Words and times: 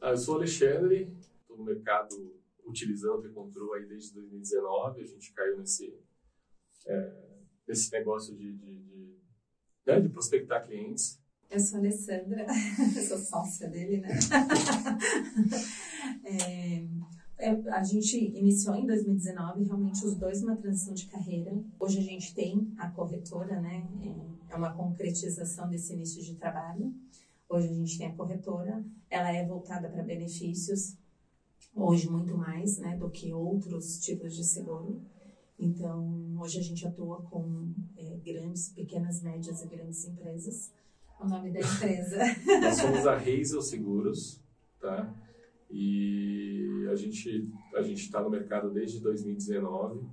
Ah, 0.00 0.10
eu 0.10 0.16
sou 0.16 0.36
Alexandre, 0.36 1.10
estou 1.40 1.56
no 1.56 1.64
mercado 1.64 2.36
utilizando 2.66 3.26
o 3.26 3.32
Control 3.32 3.74
aí 3.74 3.86
desde 3.86 4.12
2019. 4.14 5.00
A 5.00 5.06
gente 5.06 5.32
caiu 5.32 5.56
nesse, 5.58 5.98
é, 6.86 7.12
nesse 7.66 7.90
negócio 7.92 8.36
de, 8.36 8.52
de, 8.52 8.78
de, 8.82 9.16
né, 9.86 10.00
de 10.00 10.08
prospectar 10.10 10.66
clientes. 10.66 11.18
Eu 11.48 11.60
sou 11.60 11.78
a 11.78 11.80
Alessandra, 11.80 12.46
sou 13.08 13.18
sócia 13.18 13.68
dele, 13.70 13.98
né? 13.98 14.08
é, 16.24 16.86
é, 17.38 17.70
a 17.70 17.82
gente 17.82 18.16
iniciou 18.16 18.74
em 18.74 18.84
2019, 18.86 19.64
realmente 19.64 20.04
os 20.04 20.16
dois 20.16 20.42
uma 20.42 20.56
transição 20.56 20.92
de 20.92 21.06
carreira. 21.06 21.52
Hoje 21.78 22.00
a 22.00 22.02
gente 22.02 22.34
tem 22.34 22.74
a 22.76 22.90
corretora, 22.90 23.60
né? 23.60 23.86
É, 24.02 24.54
é 24.54 24.56
uma 24.56 24.74
concretização 24.74 25.68
desse 25.68 25.94
início 25.94 26.22
de 26.22 26.34
trabalho. 26.34 26.92
Hoje 27.48 27.68
a 27.68 27.72
gente 27.72 27.98
tem 27.98 28.08
a 28.08 28.14
corretora, 28.14 28.84
ela 29.08 29.30
é 29.30 29.46
voltada 29.46 29.88
para 29.88 30.02
benefícios, 30.02 30.96
hoje 31.74 32.10
muito 32.10 32.36
mais, 32.36 32.78
né, 32.78 32.96
do 32.96 33.08
que 33.08 33.32
outros 33.32 33.98
tipos 34.00 34.34
de 34.34 34.44
seguro. 34.44 35.00
Então, 35.58 36.36
hoje 36.40 36.58
a 36.58 36.62
gente 36.62 36.86
atua 36.86 37.22
com 37.22 37.72
é, 37.96 38.16
grandes, 38.24 38.70
pequenas, 38.70 39.22
médias 39.22 39.62
e 39.62 39.68
grandes 39.68 40.04
empresas. 40.06 40.72
O 41.20 41.26
nome 41.26 41.50
da 41.50 41.60
empresa. 41.60 42.18
Nós 42.60 42.76
somos 42.76 43.06
a 43.06 43.16
Hazel 43.16 43.62
Seguros, 43.62 44.40
tá? 44.80 45.14
E 45.70 46.86
a 46.90 46.94
gente 46.94 47.48
a 47.74 47.82
gente 47.82 48.02
está 48.02 48.22
no 48.22 48.28
mercado 48.28 48.70
desde 48.70 49.00
2019. 49.00 50.04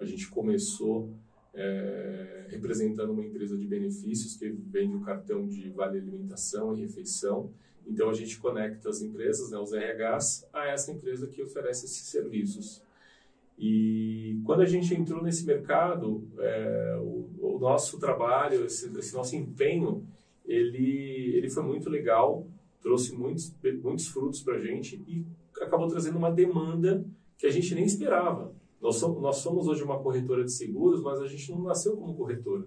A 0.00 0.04
gente 0.04 0.28
começou 0.28 1.12
é, 1.58 2.46
representando 2.50 3.10
uma 3.10 3.24
empresa 3.24 3.56
de 3.56 3.66
benefícios 3.66 4.36
que 4.36 4.48
vende 4.48 4.94
o 4.94 5.00
cartão 5.00 5.44
de 5.44 5.68
vale 5.70 5.98
alimentação 5.98 6.72
e 6.72 6.82
refeição. 6.82 7.50
Então 7.84 8.08
a 8.08 8.14
gente 8.14 8.38
conecta 8.38 8.88
as 8.88 9.02
empresas, 9.02 9.50
né, 9.50 9.58
os 9.58 9.72
RHs, 9.72 10.46
a 10.52 10.68
essa 10.68 10.92
empresa 10.92 11.26
que 11.26 11.42
oferece 11.42 11.86
esses 11.86 12.06
serviços. 12.06 12.80
E 13.58 14.40
quando 14.44 14.60
a 14.60 14.66
gente 14.66 14.94
entrou 14.94 15.20
nesse 15.20 15.44
mercado, 15.44 16.22
é, 16.38 16.96
o, 17.00 17.28
o, 17.40 17.58
nosso 17.58 17.98
trabalho, 17.98 18.64
esse, 18.64 18.96
esse 18.96 19.12
nosso 19.12 19.34
empenho, 19.34 20.06
ele, 20.46 21.32
ele 21.34 21.50
foi 21.50 21.64
muito 21.64 21.90
legal, 21.90 22.46
trouxe 22.80 23.12
muitos, 23.16 23.52
muitos 23.82 24.06
frutos 24.06 24.42
para 24.42 24.54
a 24.54 24.60
gente 24.60 25.02
e 25.08 25.26
acabou 25.60 25.88
trazendo 25.88 26.18
uma 26.18 26.30
demanda 26.30 27.04
que 27.36 27.46
a 27.46 27.50
gente 27.50 27.74
nem 27.74 27.84
esperava. 27.84 28.52
Nós 28.80 28.96
somos, 28.96 29.20
nós 29.20 29.36
somos 29.36 29.66
hoje 29.66 29.82
uma 29.82 29.98
corretora 30.00 30.44
de 30.44 30.52
seguros, 30.52 31.02
mas 31.02 31.20
a 31.20 31.26
gente 31.26 31.50
não 31.50 31.62
nasceu 31.62 31.96
como 31.96 32.14
corretora. 32.14 32.66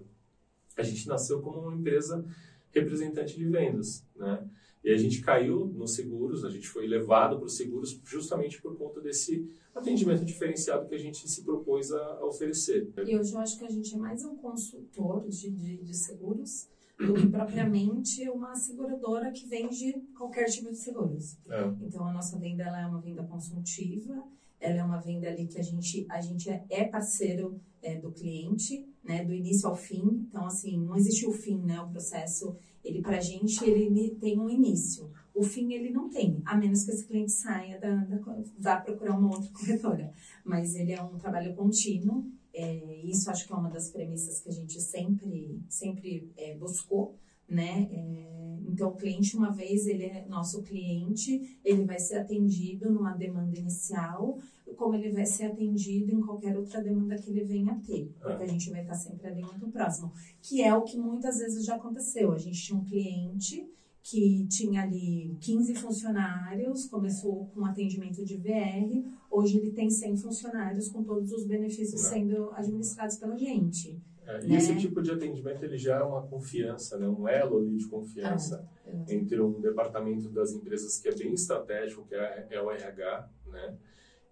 A 0.76 0.82
gente 0.82 1.06
nasceu 1.08 1.40
como 1.40 1.60
uma 1.60 1.74
empresa 1.74 2.24
representante 2.70 3.36
de 3.36 3.44
vendas, 3.46 4.04
né? 4.16 4.48
E 4.84 4.90
a 4.90 4.96
gente 4.96 5.20
caiu 5.20 5.66
nos 5.66 5.94
seguros, 5.94 6.44
a 6.44 6.50
gente 6.50 6.68
foi 6.68 6.88
levado 6.88 7.36
para 7.36 7.46
os 7.46 7.56
seguros 7.56 8.00
justamente 8.04 8.60
por 8.60 8.76
conta 8.76 9.00
desse 9.00 9.48
atendimento 9.74 10.24
diferenciado 10.24 10.88
que 10.88 10.94
a 10.94 10.98
gente 10.98 11.28
se 11.28 11.42
propôs 11.44 11.92
a, 11.92 12.04
a 12.14 12.26
oferecer. 12.26 12.90
E 13.06 13.16
hoje 13.16 13.32
eu 13.32 13.38
acho 13.38 13.58
que 13.58 13.64
a 13.64 13.70
gente 13.70 13.94
é 13.94 13.98
mais 13.98 14.24
um 14.24 14.34
consultor 14.36 15.24
de, 15.28 15.50
de, 15.50 15.76
de 15.76 15.94
seguros 15.94 16.68
do 16.98 17.14
que 17.14 17.28
propriamente 17.28 18.28
uma 18.28 18.56
seguradora 18.56 19.30
que 19.30 19.46
vende 19.46 19.92
qualquer 20.16 20.46
tipo 20.46 20.70
de 20.70 20.76
seguros. 20.76 21.36
É. 21.48 21.64
Então 21.82 22.06
a 22.06 22.12
nossa 22.12 22.36
venda 22.38 22.64
ela 22.64 22.80
é 22.80 22.86
uma 22.86 23.00
venda 23.00 23.22
consultiva, 23.22 24.24
ela 24.62 24.78
é 24.78 24.84
uma 24.84 25.00
venda 25.00 25.28
ali 25.28 25.46
que 25.46 25.58
a 25.58 25.62
gente 25.62 26.06
a 26.08 26.20
gente 26.20 26.48
é, 26.48 26.64
é 26.70 26.84
parceiro 26.84 27.60
é, 27.82 27.96
do 27.96 28.12
cliente, 28.12 28.86
né, 29.02 29.24
do 29.24 29.34
início 29.34 29.68
ao 29.68 29.76
fim. 29.76 30.26
Então 30.28 30.46
assim 30.46 30.78
não 30.78 30.96
existe 30.96 31.26
o 31.26 31.32
fim, 31.32 31.58
né, 31.58 31.80
o 31.80 31.88
processo 31.88 32.56
ele 32.84 33.02
para 33.02 33.18
a 33.18 33.20
gente 33.20 33.64
ele 33.68 34.16
tem 34.20 34.38
um 34.38 34.48
início. 34.48 35.10
O 35.34 35.42
fim 35.42 35.72
ele 35.72 35.90
não 35.90 36.08
tem, 36.08 36.40
a 36.44 36.56
menos 36.56 36.84
que 36.84 36.90
esse 36.90 37.06
cliente 37.06 37.32
saia 37.32 37.78
da, 37.80 37.94
da 37.94 38.18
vá 38.58 38.76
procurar 38.76 39.18
uma 39.18 39.34
outra 39.34 39.50
corretora. 39.52 40.12
Mas 40.44 40.74
ele 40.74 40.92
é 40.92 41.02
um 41.02 41.16
trabalho 41.18 41.54
contínuo 41.54 42.30
é, 42.54 43.00
isso 43.04 43.30
acho 43.30 43.46
que 43.46 43.52
é 43.52 43.56
uma 43.56 43.70
das 43.70 43.90
premissas 43.90 44.40
que 44.40 44.48
a 44.48 44.52
gente 44.52 44.80
sempre, 44.80 45.60
sempre 45.68 46.30
é, 46.36 46.54
buscou, 46.54 47.16
né? 47.52 47.88
É, 47.92 48.22
então, 48.68 48.88
o 48.88 48.96
cliente, 48.96 49.36
uma 49.36 49.50
vez 49.50 49.86
ele 49.86 50.04
é 50.04 50.26
nosso 50.28 50.62
cliente, 50.62 51.58
ele 51.62 51.84
vai 51.84 51.98
ser 51.98 52.16
atendido 52.16 52.90
numa 52.90 53.12
demanda 53.12 53.58
inicial, 53.58 54.38
como 54.76 54.94
ele 54.94 55.10
vai 55.10 55.26
ser 55.26 55.44
atendido 55.44 56.14
em 56.14 56.20
qualquer 56.20 56.56
outra 56.56 56.82
demanda 56.82 57.16
que 57.16 57.30
ele 57.30 57.44
venha 57.44 57.72
a 57.72 57.78
ter, 57.78 58.10
porque 58.20 58.42
a 58.42 58.46
gente 58.46 58.70
vai 58.70 58.80
estar 58.80 58.94
sempre 58.94 59.28
ali 59.28 59.42
muito 59.42 59.68
próximo. 59.68 60.10
Que 60.40 60.62
é 60.62 60.74
o 60.74 60.82
que 60.82 60.96
muitas 60.96 61.38
vezes 61.38 61.64
já 61.64 61.76
aconteceu. 61.76 62.32
A 62.32 62.38
gente 62.38 62.60
tinha 62.60 62.78
um 62.78 62.84
cliente 62.84 63.68
que 64.02 64.46
tinha 64.48 64.82
ali 64.82 65.36
15 65.40 65.74
funcionários, 65.76 66.86
começou 66.86 67.46
com 67.54 67.64
atendimento 67.64 68.24
de 68.24 68.36
VR, 68.36 69.06
hoje 69.30 69.58
ele 69.58 69.70
tem 69.70 69.88
100 69.88 70.16
funcionários 70.16 70.88
com 70.88 71.04
todos 71.04 71.30
os 71.30 71.46
benefícios 71.46 72.02
Não. 72.02 72.10
sendo 72.10 72.50
administrados 72.52 73.16
pela 73.16 73.36
gente. 73.36 74.02
É, 74.26 74.38
né? 74.38 74.44
E 74.46 74.54
esse 74.56 74.76
tipo 74.76 75.02
de 75.02 75.10
atendimento 75.10 75.64
ele 75.64 75.76
já 75.76 75.98
é 75.98 76.02
uma 76.02 76.22
confiança, 76.22 76.98
né? 76.98 77.08
um 77.08 77.26
elo 77.26 77.58
ali 77.58 77.76
de 77.76 77.86
confiança 77.88 78.68
é, 78.86 79.14
entre 79.14 79.40
um 79.40 79.60
departamento 79.60 80.28
das 80.30 80.52
empresas 80.52 80.98
que 80.98 81.08
é 81.08 81.14
bem 81.14 81.32
estratégico, 81.32 82.06
que 82.06 82.14
é, 82.14 82.46
é 82.50 82.62
o 82.62 82.70
RH, 82.70 83.28
né? 83.46 83.76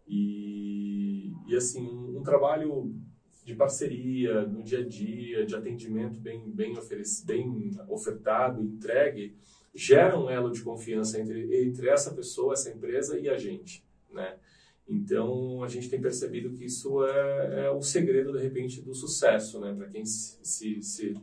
E, 0.06 1.32
e 1.46 1.56
assim, 1.56 1.86
um, 1.86 2.18
um 2.18 2.22
trabalho 2.22 2.92
de 3.44 3.54
parceria 3.54 4.42
no 4.42 4.62
dia 4.62 4.80
a 4.80 4.86
dia, 4.86 5.46
de 5.46 5.54
atendimento 5.54 6.20
bem, 6.20 6.50
bem, 6.50 6.76
oferecido, 6.76 7.26
bem 7.26 7.70
ofertado, 7.88 8.62
entregue, 8.62 9.36
gera 9.74 10.18
um 10.18 10.28
elo 10.28 10.50
de 10.50 10.62
confiança 10.62 11.20
entre, 11.20 11.64
entre 11.64 11.88
essa 11.88 12.12
pessoa, 12.12 12.54
essa 12.54 12.70
empresa 12.70 13.18
e 13.18 13.28
a 13.28 13.38
gente, 13.38 13.84
né? 14.10 14.36
Então, 14.90 15.62
a 15.62 15.68
gente 15.68 15.88
tem 15.88 16.00
percebido 16.00 16.50
que 16.50 16.64
isso 16.64 17.04
é, 17.04 17.66
é 17.66 17.70
o 17.70 17.80
segredo, 17.80 18.32
de 18.32 18.42
repente, 18.42 18.82
do 18.82 18.92
sucesso, 18.92 19.60
né? 19.60 19.72
Para 19.72 19.86
quem 19.86 20.04
se, 20.04 20.36
se, 20.42 20.82
se, 20.82 21.16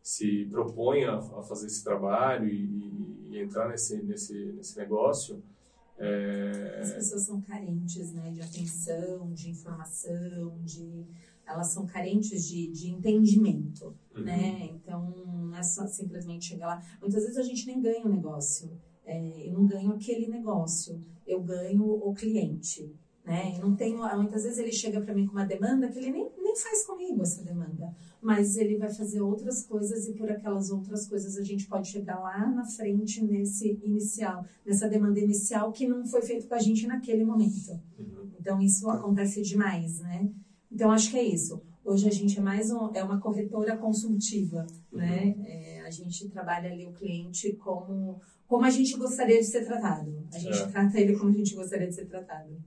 se, 0.00 0.46
propõe 0.48 1.04
a, 1.04 1.16
a 1.16 1.42
fazer 1.42 1.66
esse 1.66 1.82
trabalho 1.82 2.48
e, 2.48 3.32
e, 3.32 3.38
entrar 3.38 3.68
nesse, 3.68 4.00
nesse, 4.04 4.52
nesse 4.52 4.78
negócio. 4.78 5.42
É... 5.98 6.78
As 6.80 6.92
pessoas 6.92 7.22
são 7.22 7.40
carentes, 7.40 8.12
né? 8.12 8.30
De 8.30 8.40
atenção, 8.40 9.32
de 9.32 9.50
informação, 9.50 10.56
de 10.64 11.04
elas 11.44 11.66
são 11.66 11.84
carentes 11.84 12.46
de, 12.46 12.68
de 12.68 12.90
entendimento, 12.90 13.92
uhum. 14.14 14.22
né? 14.22 14.70
Então, 14.72 15.10
não 15.26 15.56
é 15.56 15.64
só 15.64 15.84
simplesmente 15.84 16.44
chegar 16.44 16.66
lá. 16.68 16.82
Muitas 17.00 17.24
vezes 17.24 17.36
a 17.36 17.42
gente 17.42 17.66
nem 17.66 17.82
ganha 17.82 18.06
o 18.06 18.08
negócio. 18.08 18.70
É, 19.10 19.48
eu 19.48 19.54
não 19.54 19.66
ganho 19.66 19.90
aquele 19.90 20.28
negócio, 20.28 21.00
eu 21.26 21.42
ganho 21.42 21.82
o 21.82 22.14
cliente, 22.14 22.94
né? 23.24 23.56
Eu 23.56 23.68
não 23.68 23.74
tenho, 23.74 23.98
muitas 24.16 24.44
vezes 24.44 24.58
ele 24.58 24.70
chega 24.70 25.00
para 25.00 25.12
mim 25.12 25.26
com 25.26 25.32
uma 25.32 25.44
demanda 25.44 25.88
que 25.88 25.98
ele 25.98 26.12
nem, 26.12 26.30
nem 26.38 26.56
faz 26.56 26.86
comigo 26.86 27.20
essa 27.20 27.42
demanda, 27.42 27.92
mas 28.22 28.56
ele 28.56 28.76
vai 28.76 28.88
fazer 28.88 29.20
outras 29.20 29.64
coisas 29.64 30.06
e 30.06 30.12
por 30.12 30.30
aquelas 30.30 30.70
outras 30.70 31.08
coisas 31.08 31.36
a 31.36 31.42
gente 31.42 31.66
pode 31.66 31.88
chegar 31.88 32.20
lá 32.20 32.48
na 32.48 32.64
frente 32.64 33.20
nesse 33.24 33.80
inicial, 33.82 34.44
nessa 34.64 34.88
demanda 34.88 35.18
inicial 35.18 35.72
que 35.72 35.88
não 35.88 36.06
foi 36.06 36.22
feito 36.22 36.46
com 36.46 36.54
a 36.54 36.60
gente 36.60 36.86
naquele 36.86 37.24
momento. 37.24 37.80
Uhum. 37.98 38.30
Então 38.38 38.60
isso 38.60 38.88
acontece 38.88 39.42
demais, 39.42 39.98
né? 39.98 40.30
Então, 40.70 40.92
acho 40.92 41.10
que 41.10 41.18
é 41.18 41.24
isso. 41.24 41.60
Hoje 41.84 42.06
a 42.06 42.12
gente 42.12 42.38
é 42.38 42.40
mais 42.40 42.70
um, 42.70 42.90
é 42.94 43.02
uma 43.02 43.18
corretora 43.18 43.76
consultiva, 43.76 44.64
uhum. 44.92 44.98
né? 44.98 45.34
É, 45.44 45.80
a 45.80 45.90
gente 45.90 46.28
trabalha 46.28 46.70
ali 46.70 46.86
o 46.86 46.92
cliente 46.92 47.54
como, 47.54 48.20
como 48.50 48.64
a 48.64 48.70
gente 48.70 48.96
gostaria 48.98 49.38
de 49.38 49.44
ser 49.44 49.64
tratado. 49.64 50.12
A 50.34 50.38
gente 50.38 50.58
é. 50.60 50.66
trata 50.66 50.98
ele 51.00 51.16
como 51.16 51.30
a 51.30 51.32
gente 51.32 51.54
gostaria 51.54 51.86
de 51.86 51.94
ser 51.94 52.06
tratado. 52.06 52.60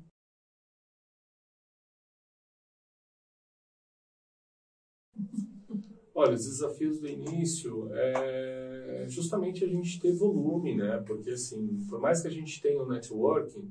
Olha, 6.16 6.36
os 6.36 6.46
desafios 6.46 7.02
do 7.02 7.08
início 7.10 7.90
é 7.92 9.06
justamente 9.10 9.66
a 9.66 9.68
gente 9.68 10.00
ter 10.00 10.14
volume, 10.14 10.78
né? 10.78 11.04
Porque, 11.06 11.32
assim, 11.32 11.86
por 11.90 12.00
mais 12.00 12.22
que 12.22 12.30
a 12.30 12.32
gente 12.32 12.62
tenha 12.62 12.82
o 12.82 12.88
networking, 12.88 13.70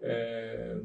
é, 0.00 0.80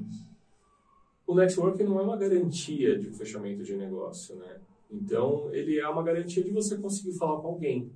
o 1.26 1.36
networking 1.36 1.84
não 1.84 2.02
é 2.02 2.04
uma 2.04 2.18
garantia 2.18 3.00
de 3.00 3.08
um 3.08 3.14
fechamento 3.14 3.64
de 3.64 3.78
negócio, 3.78 4.36
né? 4.36 4.60
Então, 4.92 5.54
ele 5.54 5.80
é 5.80 5.88
uma 5.88 6.04
garantia 6.04 6.44
de 6.44 6.52
você 6.52 6.76
conseguir 6.78 7.14
falar 7.18 7.40
com 7.40 7.48
alguém. 7.48 7.90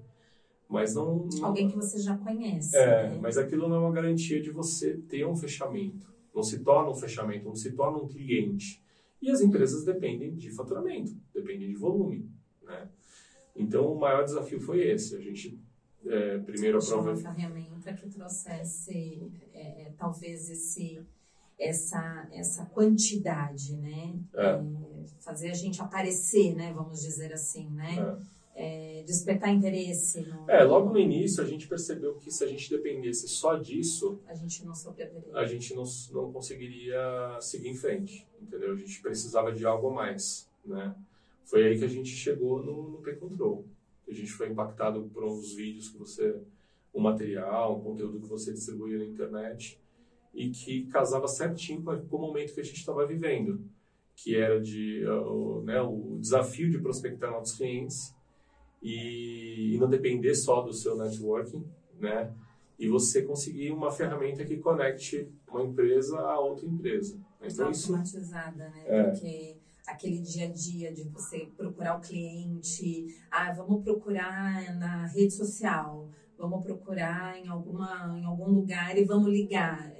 Mas 0.73 0.95
não. 0.95 1.27
não 1.31 1.45
alguém 1.45 1.69
que 1.69 1.75
você 1.75 1.99
já 1.99 2.17
conhece. 2.17 2.75
É, 2.75 3.09
né? 3.09 3.19
mas 3.21 3.37
aquilo 3.37 3.69
não 3.69 3.75
é 3.75 3.79
uma 3.79 3.91
garantia 3.91 4.41
de 4.41 4.49
você 4.49 4.97
ter 5.07 5.23
um 5.25 5.35
fechamento. 5.35 6.11
Não 6.33 6.41
se 6.41 6.59
torna 6.59 6.89
um 6.89 6.95
fechamento, 6.95 7.45
não 7.45 7.55
se 7.55 7.71
torna 7.73 7.99
um 7.99 8.07
cliente. 8.07 8.83
E 9.21 9.29
as 9.29 9.39
empresas 9.39 9.85
dependem 9.85 10.35
de 10.35 10.49
faturamento, 10.49 11.15
dependem 11.31 11.69
de 11.69 11.75
volume, 11.75 12.27
né? 12.63 12.89
Então, 13.55 13.93
o 13.93 13.99
maior 13.99 14.25
desafio 14.25 14.59
foi 14.59 14.81
esse. 14.81 15.15
A 15.15 15.19
gente 15.19 15.59
é, 16.07 16.39
primeiro 16.39 16.79
aprova... 16.79 17.11
uma 17.11 17.33
ferramenta 17.33 17.93
que 17.93 18.09
trouxesse, 18.09 19.31
é, 19.53 19.83
é 19.83 19.93
talvez, 19.95 20.49
esse 20.49 20.99
essa, 21.59 22.27
essa 22.31 22.65
quantidade, 22.65 23.75
né? 23.77 24.15
É. 24.33 24.45
É, 24.47 24.63
fazer 25.19 25.51
a 25.51 25.53
gente 25.53 25.81
aparecer, 25.81 26.55
né? 26.55 26.73
Vamos 26.73 27.01
dizer 27.01 27.31
assim, 27.31 27.69
né? 27.69 28.17
Despertar 29.13 29.53
interesse. 29.53 30.21
No... 30.21 30.49
É, 30.49 30.63
logo 30.63 30.91
no 30.91 30.99
início 30.99 31.43
a 31.43 31.47
gente 31.47 31.67
percebeu 31.67 32.15
que 32.15 32.31
se 32.31 32.43
a 32.43 32.47
gente 32.47 32.69
dependesse 32.69 33.27
só 33.27 33.55
disso, 33.55 34.19
a 34.27 34.33
gente 34.33 34.65
não 34.65 34.75
sobreviveria. 34.75 35.35
A 35.35 35.45
gente 35.45 35.73
não, 35.73 35.83
não 36.11 36.31
conseguiria 36.31 37.37
seguir 37.39 37.69
em 37.69 37.75
frente, 37.75 38.27
entendeu? 38.41 38.73
A 38.73 38.75
gente 38.75 39.01
precisava 39.01 39.51
de 39.51 39.65
algo 39.65 39.89
a 39.89 39.93
mais, 39.93 40.49
né? 40.65 40.95
Foi 41.45 41.65
aí 41.67 41.77
que 41.77 41.85
a 41.85 41.89
gente 41.89 42.09
chegou 42.09 42.63
no, 42.63 42.89
no 42.89 42.97
P-Control. 42.99 43.65
A 44.07 44.13
gente 44.13 44.31
foi 44.31 44.49
impactado 44.49 45.09
por 45.13 45.23
uns 45.23 45.53
vídeos 45.53 45.89
que 45.89 45.97
você, 45.97 46.35
um 46.93 47.01
material, 47.01 47.77
um 47.77 47.81
conteúdo 47.81 48.19
que 48.19 48.27
você 48.27 48.51
distribuía 48.53 48.97
na 48.97 49.05
internet 49.05 49.79
e 50.33 50.49
que 50.49 50.85
casava 50.87 51.27
certinho 51.27 51.83
com 51.83 52.17
o 52.17 52.21
momento 52.21 52.53
que 52.53 52.59
a 52.59 52.63
gente 52.63 52.77
estava 52.77 53.05
vivendo, 53.05 53.61
que 54.15 54.35
era 54.35 54.59
de, 54.59 55.05
uh, 55.05 55.61
né, 55.63 55.81
o 55.81 56.17
desafio 56.19 56.69
de 56.69 56.79
prospectar 56.79 57.31
novos 57.31 57.53
clientes 57.53 58.13
e, 58.83 59.73
e 59.73 59.77
não 59.77 59.89
depender 59.89 60.35
só 60.35 60.61
do 60.61 60.73
seu 60.73 60.97
networking, 60.97 61.65
né? 61.99 62.31
E 62.77 62.89
você 62.89 63.21
conseguir 63.21 63.71
uma 63.71 63.89
ferramenta 63.89 64.43
que 64.43 64.57
conecte 64.57 65.31
uma 65.49 65.63
empresa 65.63 66.19
a 66.19 66.39
outra 66.39 66.67
empresa. 66.67 67.17
Então, 67.41 67.67
automatizada, 67.67 68.67
isso, 68.67 68.75
né? 68.75 68.83
É. 68.87 69.03
Porque 69.03 69.57
aquele 69.87 70.19
dia 70.19 70.47
a 70.47 70.51
dia 70.51 70.93
de 70.93 71.03
você 71.03 71.47
procurar 71.55 71.97
o 71.97 72.01
cliente, 72.01 73.07
ah, 73.31 73.53
vamos 73.53 73.83
procurar 73.83 74.75
na 74.77 75.05
rede 75.07 75.33
social, 75.33 76.09
vamos 76.37 76.63
procurar 76.63 77.37
em 77.37 77.47
alguma 77.47 78.17
em 78.17 78.25
algum 78.25 78.49
lugar 78.49 78.97
e 78.97 79.05
vamos 79.05 79.31
ligar. 79.31 79.91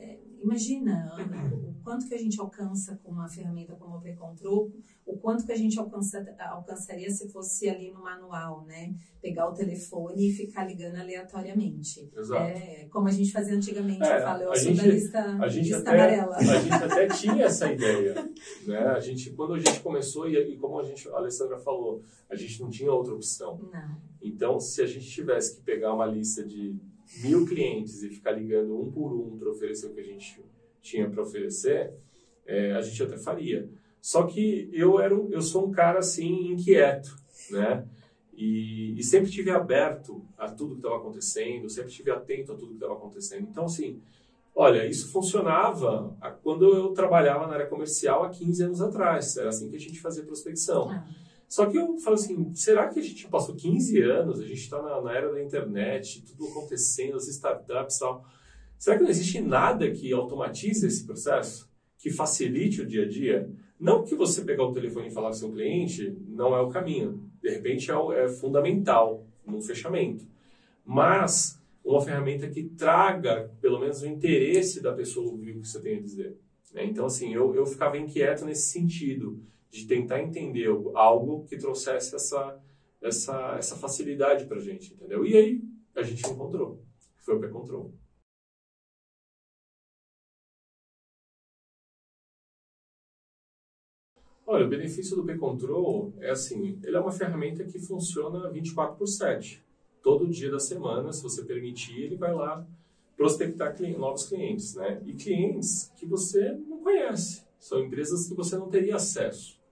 Imagina 0.44 1.16
o 1.54 1.74
quanto 1.84 2.08
que 2.08 2.14
a 2.14 2.18
gente 2.18 2.40
alcança 2.40 3.00
com 3.02 3.12
uma 3.12 3.30
ferramenta 3.30 3.76
como 3.76 3.98
o 3.98 4.02
P-Control, 4.02 4.72
o 5.06 5.18
quanto 5.18 5.46
que 5.46 5.52
a 5.54 5.56
gente 5.56 5.80
alcança, 5.80 6.26
alcançaria 6.52 7.10
se 7.10 7.30
fosse 7.30 7.70
ali 7.70 7.92
no 7.92 8.04
manual, 8.04 8.66
né? 8.66 8.94
Pegar 9.22 9.50
o 9.50 9.54
telefone 9.54 10.30
e 10.30 10.34
ficar 10.34 10.66
ligando 10.66 10.98
aleatoriamente. 10.98 12.10
Exato. 12.16 12.44
É, 12.44 12.88
como 12.92 13.08
a 13.08 13.12
gente 13.12 13.32
fazia 13.32 13.56
antigamente, 13.56 14.04
é, 14.04 14.18
eu 14.18 14.22
falo, 14.22 14.44
eu 14.44 14.56
sou 14.56 14.74
gente, 14.74 14.78
da 14.78 14.88
lista, 14.88 15.38
a 15.40 15.48
gente 15.48 15.66
lista 15.66 15.80
até, 15.80 15.92
amarela. 15.92 16.36
A 16.36 16.44
gente 16.44 16.74
até 16.84 17.08
tinha 17.08 17.46
essa 17.46 17.72
ideia, 17.72 18.32
né? 18.66 18.80
A 18.80 19.00
gente, 19.00 19.32
quando 19.32 19.54
a 19.54 19.60
gente 19.60 19.80
começou, 19.80 20.30
e, 20.30 20.38
e 20.38 20.58
como 20.58 20.80
a, 20.80 20.84
gente, 20.84 21.08
a 21.08 21.16
Alessandra 21.16 21.58
falou, 21.58 22.04
a 22.30 22.36
gente 22.36 22.62
não 22.62 22.70
tinha 22.70 22.92
outra 22.92 23.14
opção. 23.14 23.60
Não. 23.72 23.98
Então, 24.22 24.60
se 24.60 24.82
a 24.82 24.86
gente 24.86 25.10
tivesse 25.10 25.56
que 25.56 25.62
pegar 25.62 25.94
uma 25.94 26.06
lista 26.06 26.44
de 26.46 26.78
mil 27.22 27.46
clientes 27.46 28.04
e 28.04 28.10
ficar 28.10 28.32
ligando 28.32 28.80
um 28.80 28.92
por 28.92 29.14
um 29.14 29.38
para 29.38 29.50
oferecer 29.50 29.88
o 29.88 29.94
que 29.94 30.02
a 30.02 30.06
gente 30.06 30.44
tinha 30.82 31.10
para 31.10 31.24
oferecer, 31.24 31.94
é, 32.46 32.74
a 32.74 32.82
gente 32.82 33.02
até 33.02 33.18
faria. 33.18 33.70
Só 34.02 34.24
que 34.24 34.70
eu 34.74 35.00
era 35.00 35.14
eu 35.14 35.42
sou 35.42 35.68
um 35.68 35.72
cara 35.72 36.00
assim 36.00 36.52
inquieto, 36.52 37.16
né? 37.52 37.88
E, 38.36 38.98
e 38.98 39.04
sempre 39.04 39.32
tive 39.32 39.52
aberto 39.52 40.26
a 40.38 40.50
tudo 40.50 40.72
que 40.72 40.80
estava 40.80 40.98
acontecendo, 40.98 41.70
sempre 41.70 41.92
tive 41.92 42.12
atento 42.12 42.52
a 42.52 42.56
tudo 42.56 42.70
que 42.70 42.74
estava 42.74 42.94
acontecendo. 42.94 43.48
Então 43.50 43.66
assim, 43.66 44.02
olha, 44.56 44.86
isso 44.86 45.12
funcionava 45.12 46.18
quando 46.42 46.66
eu 46.66 46.90
trabalhava 46.94 47.48
na 47.48 47.54
área 47.54 47.68
comercial 47.68 48.24
há 48.24 48.30
15 48.30 48.64
anos 48.64 48.82
atrás. 48.82 49.38
Era 49.38 49.50
assim 49.50 49.70
que 49.70 49.76
a 49.76 49.80
gente 49.80 50.00
fazia 50.02 50.24
prospecção. 50.24 50.90
Ah. 50.90 51.06
Só 51.54 51.68
que 51.68 51.78
eu 51.78 52.00
falo 52.00 52.16
assim, 52.16 52.52
será 52.56 52.88
que 52.88 53.00
a 53.00 53.04
gente 53.04 53.28
passou 53.28 53.54
15 53.54 54.02
anos, 54.02 54.40
a 54.40 54.44
gente 54.44 54.62
está 54.62 54.82
na, 54.82 55.00
na, 55.00 55.14
era 55.14 55.32
da 55.32 55.40
internet, 55.40 56.24
tudo 56.24 56.48
acontecendo, 56.48 57.16
as 57.16 57.28
startups 57.28 57.96
e 57.96 58.00
tal. 58.00 58.26
Será 58.76 58.98
que 58.98 59.04
não 59.04 59.10
existe 59.12 59.40
nada 59.40 59.92
que 59.92 60.12
automatize 60.12 60.88
esse 60.88 61.06
processo? 61.06 61.70
Que 62.00 62.10
facilite 62.10 62.82
o 62.82 62.88
dia 62.88 63.04
a 63.04 63.08
dia? 63.08 63.48
Não 63.80 64.04
que 64.04 64.16
você 64.16 64.44
pegar 64.44 64.64
o 64.64 64.74
telefone 64.74 65.10
e 65.10 65.12
falar 65.12 65.28
com 65.28 65.34
seu 65.34 65.52
cliente 65.52 66.18
não 66.28 66.56
é 66.56 66.60
o 66.60 66.70
caminho. 66.70 67.30
De 67.40 67.52
repente 67.52 67.92
é, 67.92 68.24
é 68.24 68.28
fundamental 68.28 69.24
no 69.46 69.62
fechamento. 69.62 70.26
Mas 70.84 71.62
uma 71.86 72.02
ferramenta 72.02 72.50
que 72.50 72.64
traga 72.64 73.52
pelo 73.62 73.80
menos 73.80 74.02
o 74.02 74.08
interesse 74.08 74.82
da 74.82 74.92
pessoa 74.92 75.30
ouvir 75.30 75.52
o 75.52 75.62
que 75.62 75.68
você 75.68 75.80
tem 75.80 75.98
a 75.98 76.02
dizer. 76.02 76.36
Né? 76.74 76.84
Então, 76.86 77.06
assim, 77.06 77.32
eu, 77.32 77.54
eu 77.54 77.64
ficava 77.68 77.96
inquieto 77.96 78.44
nesse 78.44 78.72
sentido, 78.72 79.40
de 79.74 79.88
tentar 79.88 80.22
entender 80.22 80.68
algo 80.94 81.46
que 81.46 81.58
trouxesse 81.58 82.16
essa, 82.16 82.62
essa, 83.02 83.56
essa 83.58 83.76
facilidade 83.76 84.46
para 84.46 84.58
a 84.58 84.62
gente, 84.62 84.94
entendeu? 84.94 85.26
E 85.26 85.36
aí 85.36 85.64
a 85.96 86.04
gente 86.04 86.24
encontrou, 86.30 86.80
foi 87.18 87.36
o 87.36 87.40
P-Control. 87.40 87.92
Olha, 94.46 94.68
o 94.68 94.70
benefício 94.70 95.16
do 95.16 95.26
P-Control 95.26 96.14
é 96.20 96.30
assim, 96.30 96.80
ele 96.84 96.96
é 96.96 97.00
uma 97.00 97.12
ferramenta 97.12 97.64
que 97.64 97.80
funciona 97.80 98.52
24 98.52 98.96
por 98.96 99.08
7. 99.08 99.64
Todo 100.04 100.30
dia 100.30 100.52
da 100.52 100.60
semana, 100.60 101.12
se 101.12 101.24
você 101.24 101.44
permitir, 101.44 102.00
ele 102.00 102.16
vai 102.16 102.32
lá 102.32 102.64
prospectar 103.18 103.76
clientes, 103.76 104.00
novos 104.00 104.28
clientes, 104.28 104.76
né? 104.76 105.02
E 105.04 105.14
clientes 105.14 105.92
que 105.96 106.06
você 106.06 106.52
não 106.52 106.84
conhece, 106.84 107.44
são 107.58 107.84
empresas 107.84 108.28
que 108.28 108.36
você 108.36 108.56
não 108.56 108.70
teria 108.70 108.98
acesso. 108.98 109.63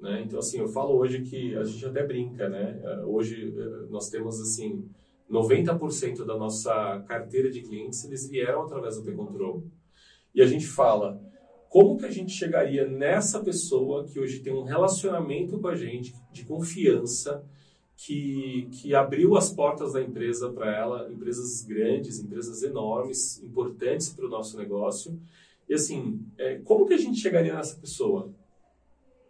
Né? 0.00 0.22
Então, 0.24 0.38
assim, 0.38 0.58
eu 0.58 0.68
falo 0.68 0.96
hoje 0.96 1.20
que 1.22 1.54
a 1.56 1.64
gente 1.64 1.84
até 1.84 2.06
brinca, 2.06 2.48
né? 2.48 2.80
Eh, 2.82 3.04
hoje 3.04 3.54
eh, 3.56 3.86
nós 3.90 4.08
temos, 4.08 4.40
assim, 4.40 4.88
90% 5.30 6.24
da 6.24 6.36
nossa 6.36 7.04
carteira 7.06 7.50
de 7.50 7.60
clientes, 7.60 8.04
eles 8.04 8.28
vieram 8.28 8.62
através 8.62 8.96
do 8.96 9.02
P-Control. 9.02 9.62
E 10.34 10.40
a 10.40 10.46
gente 10.46 10.66
fala, 10.66 11.20
como 11.68 11.98
que 11.98 12.06
a 12.06 12.10
gente 12.10 12.32
chegaria 12.32 12.88
nessa 12.88 13.40
pessoa 13.40 14.04
que 14.04 14.18
hoje 14.18 14.40
tem 14.40 14.52
um 14.52 14.64
relacionamento 14.64 15.58
com 15.58 15.68
a 15.68 15.76
gente 15.76 16.14
de 16.32 16.44
confiança, 16.44 17.44
que, 17.94 18.66
que 18.72 18.94
abriu 18.94 19.36
as 19.36 19.52
portas 19.52 19.92
da 19.92 20.02
empresa 20.02 20.50
para 20.50 20.74
ela, 20.74 21.12
empresas 21.12 21.62
grandes, 21.62 22.18
empresas 22.18 22.62
enormes, 22.62 23.42
importantes 23.42 24.08
para 24.08 24.24
o 24.24 24.30
nosso 24.30 24.56
negócio. 24.56 25.20
E 25.68 25.74
assim, 25.74 26.24
é, 26.38 26.56
como 26.64 26.86
que 26.86 26.94
a 26.94 26.98
gente 26.98 27.20
chegaria 27.20 27.54
nessa 27.54 27.76
pessoa? 27.76 28.32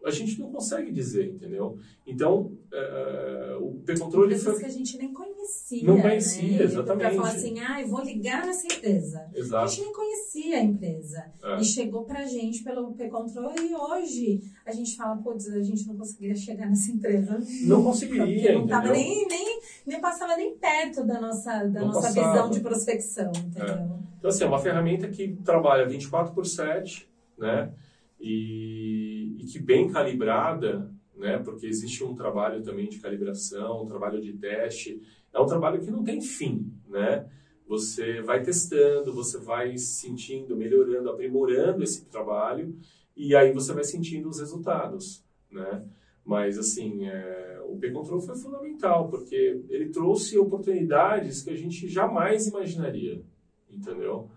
A 0.05 0.11
gente 0.11 0.41
não 0.41 0.50
consegue 0.50 0.91
dizer, 0.91 1.29
entendeu? 1.29 1.79
Então, 2.06 2.52
é, 2.73 3.56
o 3.61 3.81
P-Controle 3.85 4.35
foi... 4.38 4.58
que 4.58 4.64
a 4.64 4.70
gente 4.70 4.97
nem 4.97 5.12
conhecia, 5.12 5.87
Não 5.87 6.00
conhecia, 6.00 6.58
né? 6.58 6.64
exatamente. 6.64 7.00
Para 7.00 7.14
falar 7.14 7.29
assim, 7.29 7.61
ah, 7.61 7.82
eu 7.82 7.88
vou 7.88 8.02
ligar 8.02 8.47
nessa 8.47 8.67
empresa. 8.67 9.29
Exato. 9.35 9.64
A 9.64 9.67
gente 9.67 9.82
nem 9.82 9.93
conhecia 9.93 10.56
a 10.56 10.62
empresa. 10.62 11.25
É. 11.43 11.61
E 11.61 11.64
chegou 11.64 12.05
pra 12.05 12.25
gente 12.25 12.64
pelo 12.64 12.93
P-Control 12.93 13.55
e 13.58 13.75
hoje 13.75 14.41
a 14.64 14.73
gente 14.73 14.97
fala, 14.97 15.17
putz, 15.17 15.49
a 15.49 15.62
gente 15.62 15.87
não 15.87 15.97
conseguiria 15.97 16.35
chegar 16.35 16.66
nessa 16.66 16.90
empresa. 16.90 17.38
Não 17.64 17.83
conseguiria, 17.83 18.54
Não 18.54 18.66
tava 18.66 18.92
nem, 18.92 19.26
nem, 19.28 19.61
nem 19.87 20.00
passava 20.00 20.37
nem 20.37 20.57
perto 20.57 21.04
da 21.04 21.21
nossa, 21.21 21.64
da 21.64 21.85
nossa 21.85 22.09
visão 22.09 22.49
de 22.49 22.61
prospecção, 22.61 23.30
entendeu? 23.37 23.75
É. 23.75 24.11
Então, 24.19 24.30
assim, 24.30 24.45
é 24.45 24.47
uma 24.47 24.59
ferramenta 24.59 25.09
que 25.09 25.37
trabalha 25.45 25.87
24 25.87 26.35
por 26.35 26.47
7, 26.47 27.09
né? 27.38 27.71
E, 28.20 29.36
e 29.38 29.44
que 29.46 29.58
bem 29.58 29.90
calibrada, 29.90 30.92
né? 31.16 31.38
Porque 31.38 31.66
existe 31.66 32.04
um 32.04 32.14
trabalho 32.14 32.62
também 32.62 32.88
de 32.88 32.98
calibração, 32.98 33.82
um 33.82 33.86
trabalho 33.86 34.20
de 34.20 34.32
teste. 34.32 35.00
É 35.32 35.40
um 35.40 35.46
trabalho 35.46 35.80
que 35.80 35.90
não 35.90 36.04
tem 36.04 36.20
fim, 36.20 36.72
né? 36.88 37.28
Você 37.66 38.20
vai 38.20 38.42
testando, 38.42 39.12
você 39.12 39.38
vai 39.38 39.78
sentindo, 39.78 40.56
melhorando, 40.56 41.08
aprimorando 41.08 41.84
esse 41.84 42.04
trabalho 42.06 42.76
e 43.16 43.36
aí 43.36 43.52
você 43.52 43.72
vai 43.72 43.84
sentindo 43.84 44.28
os 44.28 44.40
resultados, 44.40 45.24
né? 45.50 45.84
Mas, 46.24 46.58
assim, 46.58 47.06
é, 47.06 47.60
o 47.66 47.76
P-Control 47.76 48.20
foi 48.20 48.36
fundamental, 48.36 49.08
porque 49.08 49.62
ele 49.68 49.88
trouxe 49.88 50.38
oportunidades 50.38 51.42
que 51.42 51.50
a 51.50 51.56
gente 51.56 51.88
jamais 51.88 52.46
imaginaria, 52.46 53.22
entendeu? 53.70 54.30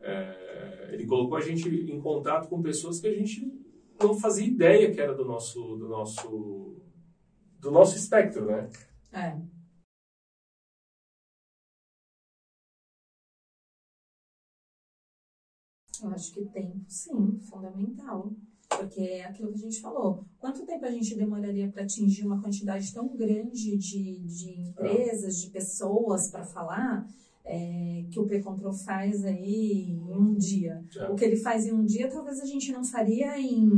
É, 0.00 0.90
ele 0.92 1.06
colocou 1.06 1.36
a 1.36 1.40
gente 1.40 1.68
em 1.68 2.00
contato 2.00 2.48
com 2.48 2.62
pessoas 2.62 3.00
que 3.00 3.06
a 3.06 3.14
gente 3.14 3.46
não 4.00 4.18
fazia 4.18 4.46
ideia 4.46 4.92
que 4.92 5.00
era 5.00 5.14
do 5.14 5.24
nosso, 5.24 5.76
do 5.76 5.88
nosso, 5.88 6.76
do 7.58 7.70
nosso 7.70 7.96
espectro, 7.96 8.46
né? 8.46 8.70
É. 9.12 9.36
Eu 16.02 16.08
acho 16.10 16.32
que 16.32 16.46
tempo, 16.46 16.82
sim, 16.88 17.38
fundamental. 17.40 18.32
Porque 18.68 19.00
é 19.00 19.24
aquilo 19.24 19.50
que 19.50 19.58
a 19.58 19.62
gente 19.62 19.80
falou. 19.80 20.24
Quanto 20.38 20.64
tempo 20.64 20.86
a 20.86 20.90
gente 20.90 21.16
demoraria 21.16 21.70
para 21.70 21.82
atingir 21.82 22.24
uma 22.24 22.40
quantidade 22.40 22.94
tão 22.94 23.08
grande 23.08 23.76
de, 23.76 24.18
de 24.20 24.60
empresas, 24.62 25.40
de 25.40 25.50
pessoas 25.50 26.30
para 26.30 26.44
falar? 26.44 27.06
É, 27.44 28.04
que 28.10 28.20
o 28.20 28.26
P-Control 28.26 28.72
faz 28.72 29.24
aí 29.24 29.90
em 29.90 30.12
um 30.12 30.34
dia. 30.34 30.84
É. 30.96 31.08
O 31.08 31.14
que 31.14 31.24
ele 31.24 31.36
faz 31.36 31.66
em 31.66 31.72
um 31.72 31.84
dia, 31.84 32.08
talvez 32.08 32.40
a 32.40 32.44
gente 32.44 32.70
não 32.70 32.84
faria 32.84 33.38
em. 33.38 33.68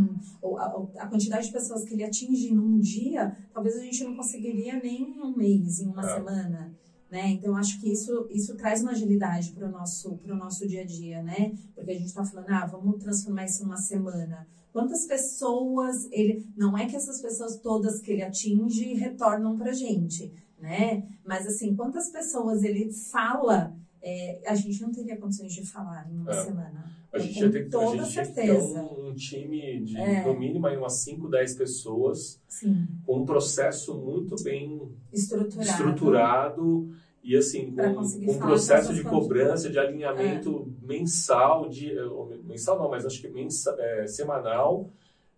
A, 0.57 1.05
a, 1.05 1.07
quantidade 1.07 1.47
de 1.47 1.53
pessoas 1.53 1.85
que 1.85 1.95
ele 1.95 2.05
atinge 2.05 2.53
em 2.53 2.59
um 2.59 2.79
dia, 2.79 3.37
talvez 3.53 3.77
a 3.77 3.81
gente 3.81 4.05
não 4.05 4.17
conseguiria 4.17 4.81
nem 4.83 5.17
em 5.17 5.21
um 5.21 5.37
mês, 5.37 5.81
em 5.81 5.89
uma 5.89 6.03
é. 6.03 6.15
semana. 6.15 6.75
Né? 7.13 7.29
Então, 7.33 7.55
acho 7.55 7.79
que 7.79 7.93
isso, 7.93 8.27
isso 8.31 8.57
traz 8.57 8.81
uma 8.81 8.93
agilidade 8.93 9.53
para 9.53 9.69
o 9.69 9.71
nosso, 9.71 10.19
nosso 10.25 10.67
dia 10.67 10.81
a 10.81 10.87
dia, 10.87 11.23
né? 11.23 11.53
Porque 11.75 11.91
a 11.91 11.95
gente 11.95 12.07
está 12.07 12.25
falando, 12.25 12.49
ah, 12.49 12.65
vamos 12.65 13.03
transformar 13.03 13.45
isso 13.45 13.63
numa 13.63 13.77
semana. 13.77 14.47
quantas 14.73 15.05
pessoas 15.05 16.09
ele. 16.11 16.47
Não 16.57 16.77
é 16.77 16.87
que 16.87 16.97
essas 16.97 17.21
pessoas 17.21 17.59
todas 17.59 18.01
que 18.01 18.13
ele 18.13 18.23
atinge 18.23 18.95
retornam 18.95 19.59
pra 19.59 19.75
gente, 19.75 20.33
né? 20.63 21.03
Mas 21.25 21.47
assim, 21.47 21.75
quantas 21.75 22.09
pessoas 22.09 22.63
ele 22.63 22.93
fala, 22.93 23.75
é, 24.01 24.41
a 24.47 24.55
gente 24.55 24.81
não 24.81 24.93
teria 24.93 25.17
condições 25.17 25.53
de 25.53 25.67
falar 25.67 26.09
em 26.09 26.17
uma 26.17 26.31
é. 26.31 26.45
semana. 26.45 26.93
A 27.13 27.19
gente 27.19 27.41
ia 27.41 27.51
ter, 27.51 27.69
toda 27.69 28.01
a 28.01 28.05
gente 28.05 28.15
certeza. 28.15 28.75
ter 28.75 28.81
um, 28.81 29.09
um, 29.09 29.15
time 29.15 29.83
de, 29.83 29.99
é. 29.99 30.25
no 30.25 30.39
mínimo, 30.39 30.67
aí 30.67 30.79
umas 30.79 30.95
5, 30.95 31.29
10 31.29 31.57
pessoas, 31.57 32.41
Sim. 32.49 32.87
com 33.05 33.19
um 33.19 33.27
processo 33.27 33.95
muito 33.99 34.35
bem 34.43 34.81
estruturado, 35.13 35.69
estruturado 35.69 36.95
e 37.23 37.37
assim, 37.37 37.75
com, 37.75 38.33
um 38.33 38.39
processo 38.39 38.95
de 38.95 39.03
cobrança, 39.03 39.69
de 39.69 39.79
alinhamento 39.79 40.73
é. 40.83 40.87
mensal, 40.87 41.69
de, 41.69 41.91
eh, 41.91 42.39
mensal 42.45 42.79
não, 42.79 42.89
mas 42.89 43.05
acho 43.05 43.21
que 43.21 43.29
mensa, 43.29 43.77
é, 43.79 44.07
semanal, 44.07 44.89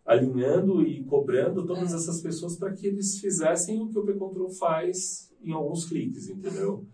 alinhando 0.05 0.83
e 0.83 1.03
cobrando 1.05 1.67
todas 1.67 1.93
é. 1.93 1.97
essas 1.97 2.21
pessoas 2.21 2.57
para 2.57 2.73
que 2.73 2.87
eles 2.87 3.19
fizessem 3.19 3.81
o 3.81 3.89
que 3.89 3.99
o 3.99 4.05
P-Control 4.05 4.51
faz 4.51 5.33
em 5.43 5.53
alguns 5.53 5.87
cliques, 5.87 6.29
entendeu? 6.29 6.87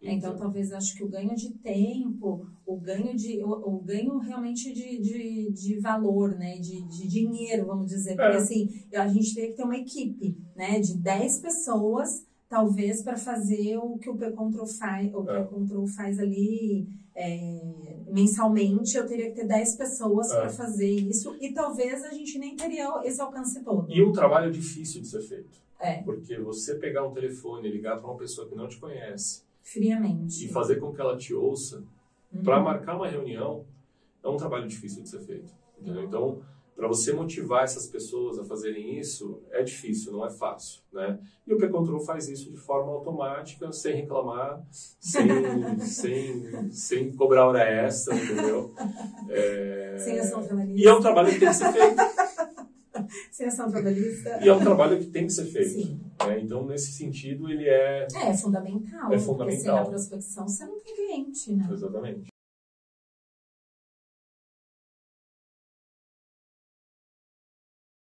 É, 0.00 0.12
então, 0.12 0.30
então, 0.30 0.36
talvez 0.36 0.72
acho 0.72 0.96
que 0.96 1.02
o 1.02 1.08
ganho 1.08 1.34
de 1.34 1.50
tempo, 1.54 2.46
o 2.64 2.76
ganho 2.76 3.16
de 3.16 3.42
o, 3.42 3.50
o 3.50 3.80
ganho 3.80 4.16
realmente 4.18 4.72
de, 4.72 5.00
de, 5.00 5.52
de, 5.52 5.80
valor, 5.80 6.36
né, 6.36 6.56
de, 6.58 6.82
de 6.82 7.08
dinheiro, 7.08 7.66
vamos 7.66 7.88
dizer, 7.88 8.14
porque 8.14 8.36
é. 8.36 8.40
assim, 8.40 8.68
a 8.94 9.08
gente 9.08 9.34
teria 9.34 9.50
que 9.50 9.56
ter 9.56 9.64
uma 9.64 9.76
equipe, 9.76 10.38
né, 10.54 10.78
de 10.78 10.96
10 10.96 11.40
pessoas 11.40 12.27
talvez 12.48 13.02
para 13.02 13.16
fazer 13.16 13.76
o 13.76 13.98
que 13.98 14.08
o 14.08 14.16
P-Control 14.16 14.66
faz, 14.66 15.12
o 15.12 15.28
é. 15.28 15.42
P-Control 15.42 15.86
faz 15.86 16.18
ali 16.18 16.88
é, 17.14 17.60
mensalmente, 18.10 18.96
eu 18.96 19.06
teria 19.06 19.28
que 19.30 19.36
ter 19.36 19.46
10 19.46 19.76
pessoas 19.76 20.30
é. 20.30 20.40
para 20.40 20.50
fazer 20.50 20.90
isso 20.90 21.36
e 21.40 21.52
talvez 21.52 22.02
a 22.04 22.10
gente 22.10 22.38
nem 22.38 22.56
teria 22.56 22.88
esse 23.04 23.20
alcance 23.20 23.62
todo. 23.62 23.86
E 23.90 24.02
um 24.02 24.12
trabalho 24.12 24.50
difícil 24.50 25.00
de 25.02 25.08
ser 25.08 25.20
feito. 25.20 25.58
É. 25.78 26.02
Porque 26.02 26.38
você 26.40 26.74
pegar 26.74 27.06
um 27.06 27.12
telefone 27.12 27.68
e 27.68 27.72
ligar 27.72 27.98
para 27.98 28.08
uma 28.08 28.16
pessoa 28.16 28.48
que 28.48 28.54
não 28.54 28.66
te 28.66 28.78
conhece 28.78 29.42
friamente 29.62 30.46
e 30.46 30.48
fazer 30.48 30.76
com 30.76 30.92
que 30.92 31.00
ela 31.00 31.16
te 31.16 31.34
ouça 31.34 31.84
uhum. 32.32 32.42
para 32.42 32.60
marcar 32.60 32.96
uma 32.96 33.08
reunião 33.08 33.64
é 34.24 34.28
um 34.28 34.36
trabalho 34.36 34.66
difícil 34.66 35.02
de 35.02 35.08
ser 35.08 35.20
feito. 35.20 35.52
Entendeu? 35.80 36.04
Então, 36.04 36.42
para 36.78 36.86
você 36.86 37.12
motivar 37.12 37.64
essas 37.64 37.88
pessoas 37.88 38.38
a 38.38 38.44
fazerem 38.44 39.00
isso, 39.00 39.42
é 39.50 39.64
difícil, 39.64 40.12
não 40.12 40.24
é 40.24 40.30
fácil, 40.30 40.80
né? 40.92 41.18
E 41.44 41.52
o 41.52 41.58
P-Control 41.58 41.98
faz 41.98 42.28
isso 42.28 42.52
de 42.52 42.56
forma 42.56 42.92
automática, 42.92 43.72
sem 43.72 43.96
reclamar, 43.96 44.64
sem, 44.70 45.26
sem, 45.82 46.70
sem 46.70 47.12
cobrar 47.16 47.48
hora 47.48 47.64
extra, 47.64 48.14
entendeu? 48.14 48.72
É... 49.28 49.96
Sem 49.98 50.20
ação 50.20 50.40
trabalhista. 50.40 50.80
E 50.80 50.86
é 50.86 50.94
um 50.94 51.00
trabalho 51.00 51.32
que 51.32 51.40
tem 51.40 51.48
que 51.48 51.54
ser 51.54 51.72
feito. 51.72 52.02
sem 53.32 53.46
ação 53.48 53.70
trabalhista. 53.72 54.38
E 54.40 54.48
é 54.48 54.54
um 54.54 54.60
trabalho 54.60 54.98
que 55.00 55.06
tem 55.06 55.26
que 55.26 55.32
ser 55.32 55.46
feito. 55.46 55.70
Sim. 55.70 56.00
Né? 56.28 56.40
Então, 56.42 56.64
nesse 56.64 56.92
sentido, 56.92 57.50
ele 57.50 57.68
é... 57.68 58.06
É, 58.14 58.28
é 58.28 58.36
fundamental. 58.36 59.12
É 59.12 59.18
fundamental. 59.18 59.46
Porque 59.46 59.56
sem 59.56 59.70
a 59.70 59.84
prospecção, 59.84 60.46
você 60.46 60.64
não 60.64 60.78
tem 60.78 60.94
cliente, 60.94 61.52
né? 61.54 61.68
Exatamente. 61.72 62.37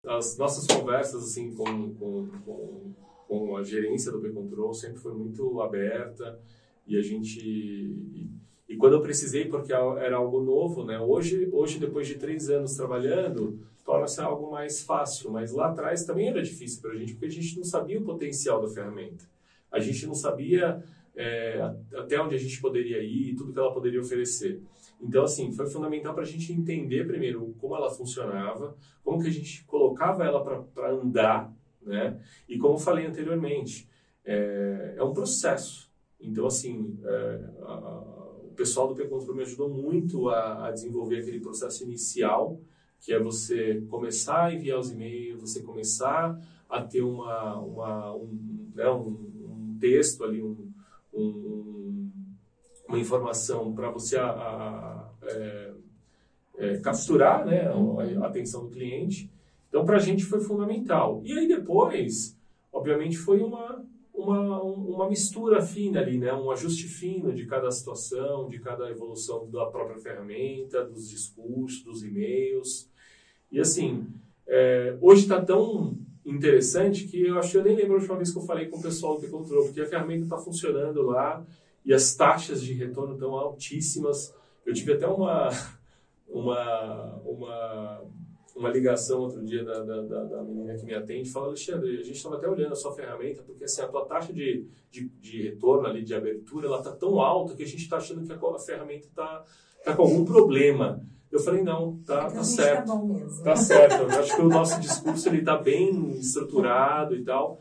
As 0.09 0.37
nossas 0.37 0.65
conversas 0.65 1.23
assim 1.23 1.53
com, 1.53 1.93
com, 1.93 2.27
com, 2.43 2.93
com 3.27 3.57
a 3.57 3.63
gerência 3.63 4.11
do 4.11 4.19
B-Control 4.19 4.73
sempre 4.73 4.99
foi 4.99 5.13
muito 5.13 5.61
aberta 5.61 6.39
e 6.87 6.97
a 6.97 7.01
gente 7.01 7.39
e, 7.39 8.27
e, 8.67 8.75
quando 8.75 8.93
eu 8.93 9.01
precisei 9.01 9.45
porque 9.45 9.71
era 9.71 10.17
algo 10.17 10.41
novo 10.41 10.83
né 10.83 10.99
hoje 10.99 11.47
hoje 11.51 11.77
depois 11.77 12.07
de 12.07 12.15
três 12.15 12.49
anos 12.49 12.75
trabalhando 12.75 13.59
torna-se 13.85 14.19
algo 14.19 14.49
mais 14.49 14.81
fácil 14.81 15.29
mas 15.31 15.51
lá 15.51 15.69
atrás 15.69 16.03
também 16.05 16.29
era 16.29 16.41
difícil 16.41 16.81
para 16.81 16.91
a 16.91 16.95
gente 16.95 17.13
porque 17.13 17.27
a 17.27 17.31
gente 17.31 17.55
não 17.57 17.63
sabia 17.63 17.99
o 17.99 18.03
potencial 18.03 18.59
da 18.61 18.67
ferramenta. 18.67 19.25
A 19.71 19.79
gente 19.79 20.07
não 20.07 20.15
sabia 20.15 20.83
é, 21.15 21.61
até 21.93 22.19
onde 22.19 22.33
a 22.33 22.39
gente 22.39 22.59
poderia 22.59 23.03
ir 23.03 23.35
tudo 23.35 23.53
que 23.53 23.59
ela 23.59 23.71
poderia 23.71 24.01
oferecer 24.01 24.59
então, 25.01 25.23
assim, 25.23 25.51
foi 25.51 25.65
fundamental 25.67 26.13
para 26.13 26.23
a 26.23 26.25
gente 26.25 26.51
entender 26.51 27.07
primeiro 27.07 27.55
como 27.59 27.75
ela 27.75 27.89
funcionava, 27.89 28.75
como 29.03 29.21
que 29.21 29.27
a 29.27 29.31
gente 29.31 29.63
colocava 29.63 30.25
ela 30.25 30.43
para 30.43 30.91
andar, 30.91 31.53
né? 31.81 32.19
E 32.47 32.57
como 32.57 32.77
falei 32.77 33.05
anteriormente, 33.05 33.87
é, 34.25 34.95
é 34.97 35.03
um 35.03 35.13
processo. 35.13 35.89
Então, 36.19 36.45
assim, 36.45 36.99
é, 37.03 37.49
a, 37.61 37.73
a, 37.73 37.99
o 38.43 38.53
pessoal 38.55 38.89
do 38.89 38.95
P-Control 38.95 39.35
me 39.35 39.43
ajudou 39.43 39.69
muito 39.69 40.29
a, 40.29 40.67
a, 40.67 40.71
desenvolver 40.71 41.19
aquele 41.19 41.39
processo 41.39 41.83
inicial, 41.83 42.59
que 42.99 43.13
é 43.13 43.19
você 43.19 43.81
começar 43.89 44.45
a 44.45 44.53
enviar 44.53 44.77
os 44.79 44.91
e-mails, 44.91 45.39
você 45.39 45.63
começar 45.63 46.37
a 46.69 46.81
ter 46.81 47.01
uma, 47.01 47.57
uma 47.57 48.15
um, 48.15 48.69
né, 48.75 48.89
um, 48.89 49.07
um 49.07 49.77
texto 49.79 50.25
ali, 50.25 50.43
um, 50.43 50.69
um 51.13 51.78
uma 52.89 52.99
informação 52.99 53.71
para 53.73 53.89
você 53.91 54.17
a, 54.17 54.25
a, 54.25 55.09
é, 55.23 55.71
é, 56.57 56.77
capturar 56.79 57.45
né, 57.45 57.67
a, 57.67 58.23
a, 58.23 58.27
atenção 58.27 58.65
do 58.65 58.71
cliente. 58.71 59.31
Então, 59.69 59.85
para 59.85 59.97
a 59.97 59.99
gente 59.99 60.25
foi 60.25 60.41
fundamental. 60.41 61.21
E 61.23 61.31
aí 61.37 61.47
depois, 61.47 62.35
obviamente, 62.73 63.15
foi 63.15 63.41
uma, 63.41 63.85
uma, 64.11 64.61
uma 64.63 65.07
mistura 65.07 65.61
fina 65.61 66.01
ali, 66.01 66.17
né? 66.17 66.33
um 66.33 66.49
ajuste 66.49 66.87
fino 66.87 67.31
de 67.31 67.45
cada 67.45 67.69
situação, 67.69 68.49
de 68.49 68.59
cada 68.59 68.89
evolução 68.89 69.47
da 69.49 69.67
própria 69.67 69.99
ferramenta, 69.99 70.83
dos 70.83 71.07
discursos, 71.07 71.83
dos 71.83 72.03
e-mails. 72.03 72.89
E 73.51 73.59
assim, 73.59 74.07
é, 74.47 74.97
hoje 74.99 75.21
está 75.21 75.39
tão 75.39 75.95
interessante 76.25 77.05
que 77.05 77.21
eu 77.21 77.37
acho 77.37 77.51
que 77.51 77.57
eu 77.57 77.63
nem 77.63 77.75
lembro 77.75 77.93
a 77.93 77.97
última 77.97 78.15
vez 78.15 78.31
que 78.31 78.37
eu 78.37 78.43
falei 78.43 78.67
com 78.67 78.77
o 78.77 78.81
pessoal 78.81 79.19
do 79.19 79.27
Control, 79.27 79.65
porque 79.65 79.81
a 79.81 79.85
ferramenta 79.85 80.23
está 80.23 80.37
funcionando 80.37 81.03
lá, 81.03 81.45
e 81.89 81.93
as 81.93 82.13
taxas 82.13 82.61
de 82.61 82.71
retorno 82.73 83.15
estão 83.15 83.33
altíssimas. 83.33 84.31
Eu 84.63 84.75
tive 84.75 84.93
até 84.93 85.07
uma, 85.07 85.49
uma, 86.29 87.15
uma, 87.25 88.01
uma 88.55 88.69
ligação 88.69 89.21
outro 89.21 89.43
dia 89.43 89.65
da, 89.65 89.83
da, 89.83 90.23
da 90.23 90.43
menina 90.43 90.75
que 90.75 90.85
me 90.85 90.93
atende, 90.93 91.31
falando, 91.31 91.49
Alexandre, 91.49 91.99
a 91.99 92.03
gente 92.03 92.15
estava 92.17 92.35
até 92.35 92.47
olhando 92.47 92.73
a 92.73 92.75
sua 92.75 92.93
ferramenta, 92.93 93.41
porque 93.41 93.63
assim, 93.63 93.81
a 93.81 93.87
tua 93.87 94.05
taxa 94.05 94.31
de, 94.31 94.67
de, 94.91 95.09
de 95.19 95.41
retorno 95.41 95.87
ali, 95.87 96.03
de 96.03 96.13
abertura, 96.13 96.67
ela 96.67 96.77
está 96.77 96.91
tão 96.91 97.19
alta 97.19 97.55
que 97.55 97.63
a 97.63 97.67
gente 97.67 97.81
está 97.81 97.97
achando 97.97 98.23
que 98.23 98.31
a, 98.31 98.35
a 98.35 98.59
ferramenta 98.59 99.07
está 99.07 99.43
tá 99.83 99.95
com 99.95 100.03
algum 100.03 100.23
problema. 100.23 101.03
Eu 101.31 101.39
falei, 101.39 101.63
não, 101.63 101.97
tá, 102.05 102.27
então, 102.27 102.33
tá 102.35 102.43
certo. 102.43 102.87
Tá, 102.87 103.43
tá 103.45 103.55
certo. 103.55 104.03
Eu 104.03 104.19
acho 104.19 104.35
que 104.35 104.41
o 104.43 104.47
nosso 104.47 104.79
discurso 104.79 105.27
ele 105.27 105.39
está 105.39 105.57
bem 105.57 106.11
estruturado 106.19 107.15
e 107.15 107.23
tal. 107.23 107.59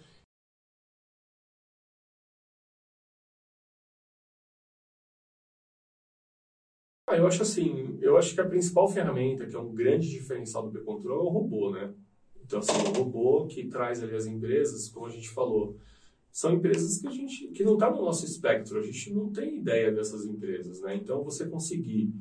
Eu 7.18 7.26
acho 7.26 7.42
assim, 7.42 7.98
eu 8.00 8.16
acho 8.16 8.34
que 8.34 8.40
a 8.40 8.48
principal 8.48 8.88
ferramenta, 8.88 9.46
que 9.46 9.54
é 9.54 9.58
um 9.58 9.74
grande 9.74 10.08
diferencial 10.08 10.64
do 10.64 10.70
P-Control, 10.70 11.18
é 11.18 11.22
o 11.22 11.28
robô, 11.28 11.70
né? 11.70 11.92
Então, 12.44 12.58
assim, 12.60 12.72
o 12.72 12.98
robô 12.98 13.46
que 13.46 13.68
traz 13.68 14.02
ali 14.02 14.14
as 14.14 14.26
empresas, 14.26 14.88
como 14.88 15.06
a 15.06 15.10
gente 15.10 15.28
falou, 15.28 15.76
são 16.30 16.52
empresas 16.52 16.98
que 16.98 17.06
a 17.06 17.10
gente 17.10 17.48
que 17.48 17.64
não 17.64 17.74
está 17.74 17.90
no 17.90 18.02
nosso 18.02 18.24
espectro, 18.24 18.78
a 18.78 18.82
gente 18.82 19.12
não 19.12 19.30
tem 19.30 19.58
ideia 19.58 19.92
dessas 19.92 20.24
empresas, 20.24 20.80
né? 20.80 20.96
Então, 20.96 21.22
você 21.22 21.46
conseguir, 21.46 22.12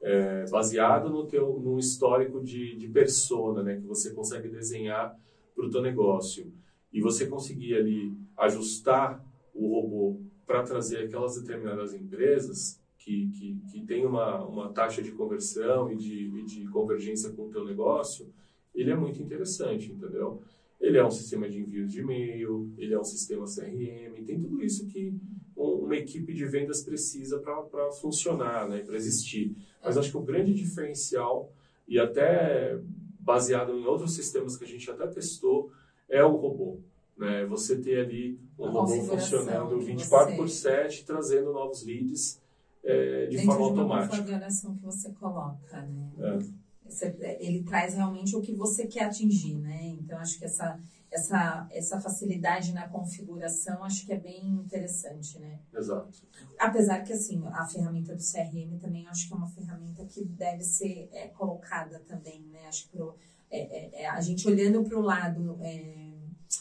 é, 0.00 0.44
baseado 0.50 1.10
no 1.10 1.26
teu 1.26 1.58
no 1.60 1.78
histórico 1.78 2.42
de, 2.42 2.76
de 2.76 2.88
persona, 2.88 3.62
né, 3.62 3.76
que 3.76 3.86
você 3.86 4.12
consegue 4.12 4.48
desenhar 4.48 5.16
para 5.54 5.66
o 5.66 5.70
teu 5.70 5.80
negócio, 5.80 6.52
e 6.92 7.00
você 7.00 7.26
conseguir 7.26 7.74
ali 7.74 8.12
ajustar 8.36 9.24
o 9.54 9.80
robô 9.80 10.20
para 10.46 10.62
trazer 10.62 10.98
aquelas 10.98 11.40
determinadas 11.40 11.94
empresas, 11.94 12.81
que, 13.04 13.28
que, 13.30 13.60
que 13.70 13.84
tem 13.84 14.06
uma, 14.06 14.44
uma 14.44 14.72
taxa 14.72 15.02
de 15.02 15.10
conversão 15.10 15.90
e 15.90 15.96
de, 15.96 16.38
e 16.38 16.44
de 16.44 16.68
convergência 16.68 17.30
com 17.30 17.46
o 17.46 17.50
teu 17.50 17.64
negócio, 17.64 18.32
ele 18.74 18.90
é 18.90 18.96
muito 18.96 19.20
interessante, 19.20 19.90
entendeu? 19.90 20.40
Ele 20.80 20.98
é 20.98 21.04
um 21.04 21.10
sistema 21.10 21.48
de 21.48 21.60
envio 21.60 21.86
de 21.86 22.00
e-mail, 22.00 22.72
ele 22.78 22.94
é 22.94 22.98
um 22.98 23.04
sistema 23.04 23.44
CRM, 23.44 24.24
tem 24.24 24.40
tudo 24.40 24.62
isso 24.62 24.86
que 24.86 25.14
uma 25.56 25.96
equipe 25.96 26.32
de 26.32 26.44
vendas 26.46 26.82
precisa 26.82 27.38
para 27.38 27.90
funcionar, 27.92 28.68
né, 28.68 28.80
para 28.80 28.96
existir. 28.96 29.54
Mas 29.84 29.96
acho 29.96 30.10
que 30.10 30.16
o 30.16 30.22
grande 30.22 30.54
diferencial, 30.54 31.52
e 31.86 31.98
até 31.98 32.80
baseado 33.20 33.72
em 33.72 33.84
outros 33.84 34.14
sistemas 34.14 34.56
que 34.56 34.64
a 34.64 34.66
gente 34.66 34.90
até 34.90 35.06
testou, 35.06 35.70
é 36.08 36.24
o 36.24 36.34
robô. 36.34 36.80
Né? 37.16 37.44
Você 37.46 37.76
ter 37.76 38.00
ali 38.00 38.38
um 38.58 38.70
robô 38.70 39.00
funcionando 39.02 39.78
24 39.78 40.34
por 40.34 40.48
7, 40.48 41.04
trazendo 41.04 41.52
novos 41.52 41.84
leads 41.84 42.41
é, 42.84 43.26
de 43.26 43.36
Dentro 43.36 43.52
forma 43.52 43.72
de 43.74 43.80
automática. 43.80 44.16
Dentro 44.16 44.24
configuração 44.24 44.74
que 44.76 44.82
você 44.82 45.10
coloca, 45.12 45.82
né? 45.82 46.12
É. 46.18 47.36
ele 47.40 47.62
traz 47.62 47.94
realmente 47.94 48.36
o 48.36 48.42
que 48.42 48.54
você 48.54 48.86
quer 48.86 49.04
atingir, 49.04 49.56
né? 49.58 49.96
Então, 50.00 50.18
acho 50.18 50.38
que 50.38 50.44
essa, 50.44 50.78
essa, 51.10 51.66
essa 51.70 52.00
facilidade 52.00 52.72
na 52.72 52.88
configuração, 52.88 53.84
acho 53.84 54.04
que 54.04 54.12
é 54.12 54.18
bem 54.18 54.48
interessante, 54.48 55.38
né? 55.38 55.60
Exato. 55.72 56.10
Apesar 56.58 57.02
que, 57.02 57.12
assim, 57.12 57.42
a 57.46 57.64
ferramenta 57.66 58.14
do 58.14 58.22
CRM 58.22 58.78
também 58.80 59.06
acho 59.06 59.28
que 59.28 59.34
é 59.34 59.36
uma 59.36 59.48
ferramenta 59.48 60.04
que 60.04 60.24
deve 60.24 60.64
ser 60.64 61.08
é, 61.12 61.28
colocada 61.28 62.00
também, 62.00 62.42
né? 62.50 62.66
Acho 62.66 62.84
que 62.84 62.96
pro, 62.96 63.14
é, 63.50 63.60
é, 63.60 64.02
é 64.02 64.08
a 64.08 64.20
gente 64.20 64.46
olhando 64.48 64.82
para 64.82 64.98
o 64.98 65.02
lado 65.02 65.58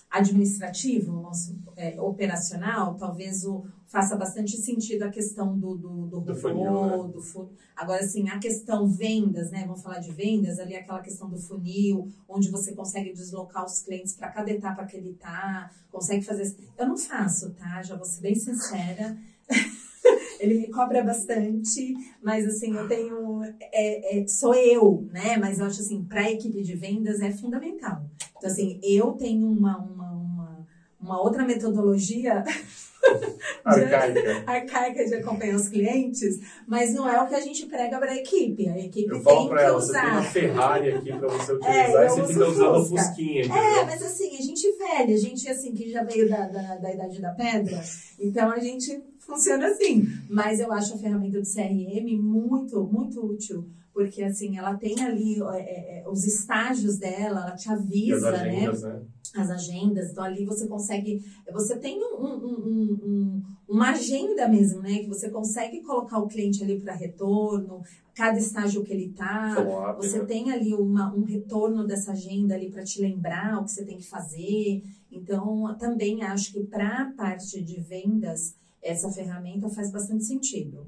administrativo, 0.10 1.12
nosso, 1.21 1.57
é, 1.75 2.00
operacional, 2.00 2.95
talvez 2.95 3.45
o, 3.45 3.63
faça 3.88 4.15
bastante 4.15 4.55
sentido 4.57 5.03
a 5.03 5.10
questão 5.10 5.57
do, 5.57 5.75
do, 5.75 6.07
do, 6.07 6.21
do 6.21 6.36
funil, 6.36 6.86
né? 6.86 7.12
do 7.13 7.21
funil. 7.21 7.51
Agora, 7.75 8.01
assim, 8.01 8.29
a 8.29 8.39
questão 8.39 8.88
vendas, 8.88 9.51
né? 9.51 9.65
Vamos 9.65 9.81
falar 9.81 10.00
de 10.00 10.12
vendas, 10.12 10.60
ali 10.60 10.75
aquela 10.75 11.01
questão 11.01 11.29
do 11.29 11.38
funil, 11.38 12.10
onde 12.27 12.50
você 12.50 12.74
consegue 12.74 13.12
deslocar 13.12 13.65
os 13.65 13.81
clientes 13.81 14.13
para 14.13 14.29
cada 14.29 14.50
etapa 14.50 14.86
que 14.86 14.95
ele 14.95 15.13
tá, 15.13 15.69
consegue 15.91 16.24
fazer. 16.24 16.55
Eu 16.77 16.88
não 16.88 16.98
faço, 16.98 17.51
tá? 17.51 17.81
Já 17.81 17.95
vou 17.95 18.05
ser 18.05 18.21
bem 18.21 18.36
sincera. 18.36 19.17
ele 20.39 20.60
me 20.60 20.67
cobra 20.71 21.03
bastante, 21.03 21.93
mas 22.21 22.45
assim, 22.48 22.74
eu 22.75 22.88
tenho. 22.88 23.43
É, 23.60 24.19
é, 24.19 24.27
sou 24.27 24.55
eu, 24.55 25.07
né? 25.12 25.38
Mas 25.38 25.60
eu 25.60 25.65
acho 25.65 25.81
assim, 25.81 26.03
para 26.03 26.21
a 26.21 26.31
equipe 26.31 26.63
de 26.63 26.75
vendas 26.75 27.19
é 27.19 27.31
fundamental. 27.31 28.05
Então, 28.41 28.50
assim, 28.50 28.79
eu 28.81 29.12
tenho 29.12 29.48
uma, 29.48 29.77
uma, 29.77 30.12
uma, 30.13 30.67
uma 31.00 31.21
outra 31.21 31.45
metodologia. 31.45 32.43
arcaica. 33.63 34.43
arcaica 34.48 35.05
de 35.05 35.15
acompanhar 35.15 35.55
os 35.55 35.69
clientes, 35.69 36.39
mas 36.67 36.91
não 36.91 37.07
é 37.07 37.21
o 37.21 37.27
que 37.27 37.36
a 37.36 37.39
gente 37.39 37.67
prega 37.67 38.00
para 38.00 38.12
a 38.12 38.15
equipe. 38.15 38.67
A 38.67 38.79
equipe 38.79 39.12
eu 39.12 39.24
tem 39.24 39.48
que 39.48 39.53
ela, 39.53 39.77
usar. 39.77 40.24
Você 40.24 40.39
tem 40.39 40.50
uma 40.50 40.55
Ferrari 40.55 40.91
aqui 40.91 41.13
para 41.13 41.27
você 41.27 41.53
utilizar 41.53 42.03
é, 42.03 42.05
e 42.05 42.10
você 42.10 42.27
fica 42.33 42.48
usando 42.48 42.77
o 42.77 42.86
Fusquinha. 42.86 43.43
É, 43.43 43.86
mas 43.86 44.01
assim, 44.01 44.36
a 44.36 44.41
gente 44.41 44.77
velha, 44.77 45.13
a 45.13 45.19
gente 45.19 45.48
assim 45.48 45.74
que 45.75 45.91
já 45.91 46.03
veio 46.03 46.27
da, 46.27 46.48
da, 46.48 46.75
da 46.77 46.91
idade 46.91 47.21
da 47.21 47.31
pedra, 47.31 47.79
então 48.19 48.51
a 48.51 48.57
gente 48.57 49.03
funciona 49.19 49.67
assim. 49.67 50.07
Mas 50.27 50.60
eu 50.60 50.71
acho 50.74 50.95
a 50.95 50.98
ferramenta 50.98 51.39
do 51.39 51.45
CRM 51.45 52.19
muito, 52.19 52.83
muito 52.83 53.24
útil 53.24 53.69
porque 53.93 54.24
assim 54.24 54.57
ela 54.57 54.75
tem 54.75 55.00
ali 55.01 55.41
é, 55.41 55.60
é, 55.60 56.00
é, 56.00 56.10
os 56.10 56.25
estágios 56.25 56.98
dela, 56.98 57.41
ela 57.41 57.55
te 57.55 57.69
avisa, 57.69 58.31
né? 58.31 58.38
agendas, 58.38 58.81
né? 58.83 58.93
né? 58.93 59.01
As 59.36 59.50
agendas, 59.50 60.12
então 60.12 60.24
ali 60.24 60.45
você 60.45 60.67
consegue, 60.67 61.24
você 61.53 61.77
tem 61.77 62.03
um, 62.03 62.25
um, 62.25 63.00
um, 63.05 63.43
uma 63.67 63.91
agenda 63.91 64.48
mesmo, 64.48 64.81
né? 64.81 65.00
Que 65.00 65.07
você 65.07 65.29
consegue 65.29 65.81
colocar 65.81 66.19
o 66.19 66.27
cliente 66.27 66.62
ali 66.62 66.79
para 66.79 66.93
retorno, 66.93 67.81
cada 68.13 68.38
estágio 68.38 68.83
que 68.83 68.91
ele 68.91 69.10
tá, 69.10 69.55
você 69.95 70.19
né? 70.19 70.25
tem 70.25 70.51
ali 70.51 70.74
uma, 70.74 71.13
um 71.13 71.24
retorno 71.24 71.88
dessa 71.88 72.12
agenda 72.12 72.55
ali 72.55 72.69
para 72.69 72.83
te 72.83 73.01
lembrar 73.01 73.60
o 73.60 73.63
que 73.63 73.71
você 73.71 73.86
tem 73.86 73.98
que 73.98 74.07
fazer. 74.07 74.83
Então, 75.10 75.75
também 75.79 76.21
acho 76.24 76.51
que 76.51 76.63
para 76.63 77.03
a 77.03 77.05
parte 77.12 77.62
de 77.62 77.79
vendas, 77.79 78.53
essa 78.81 79.10
ferramenta 79.10 79.69
faz 79.69 79.91
bastante 79.91 80.25
sentido. 80.25 80.86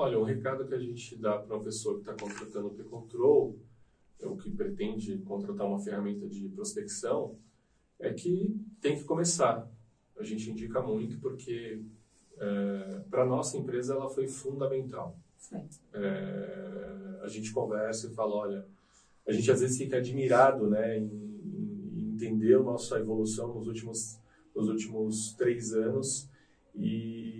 Olha, 0.00 0.16
um 0.16 0.22
recado 0.22 0.64
que 0.64 0.72
a 0.72 0.78
gente 0.78 1.16
dá 1.16 1.36
para 1.40 1.56
uma 1.56 1.64
pessoa 1.64 1.96
que 1.96 2.08
está 2.08 2.14
contratando 2.14 2.68
o 2.68 2.70
P-Control, 2.70 3.58
ou 4.22 4.36
que 4.36 4.48
pretende 4.48 5.18
contratar 5.18 5.66
uma 5.66 5.80
ferramenta 5.80 6.28
de 6.28 6.48
prospecção, 6.50 7.36
é 7.98 8.12
que 8.12 8.56
tem 8.80 8.96
que 8.96 9.02
começar. 9.02 9.68
A 10.16 10.22
gente 10.22 10.48
indica 10.52 10.80
muito 10.80 11.18
porque 11.18 11.82
é, 12.36 13.00
para 13.10 13.26
nossa 13.26 13.58
empresa 13.58 13.94
ela 13.94 14.08
foi 14.08 14.28
fundamental. 14.28 15.18
É, 15.92 17.18
a 17.20 17.26
gente 17.26 17.52
conversa 17.52 18.06
e 18.06 18.14
fala, 18.14 18.36
olha, 18.36 18.66
a 19.26 19.32
gente 19.32 19.50
às 19.50 19.60
vezes 19.60 19.78
fica 19.78 19.96
admirado, 19.96 20.70
né, 20.70 20.96
em, 20.96 21.10
em 21.96 22.12
entender 22.14 22.54
a 22.54 22.62
nossa 22.62 23.00
evolução 23.00 23.52
nos 23.52 23.66
últimos 23.66 24.20
nos 24.54 24.68
últimos 24.68 25.34
três 25.34 25.72
anos 25.72 26.28
e 26.74 27.37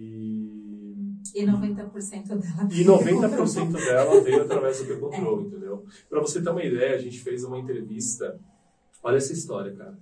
e 1.43 1.47
90% 1.47 2.27
dela 2.29 2.69
E 2.71 2.85
90% 2.85 3.73
dela 3.73 4.21
veio 4.21 4.43
através 4.43 4.79
do 4.79 4.87
P-Control, 4.87 5.41
é. 5.41 5.43
entendeu? 5.43 5.85
Para 6.09 6.21
você 6.21 6.43
ter 6.43 6.51
uma 6.51 6.65
ideia, 6.65 6.95
a 6.95 6.99
gente 6.99 7.21
fez 7.21 7.45
uma 7.45 7.59
entrevista. 7.59 8.39
Olha 9.03 9.17
essa 9.17 9.33
história, 9.33 9.75
cara. 9.75 9.99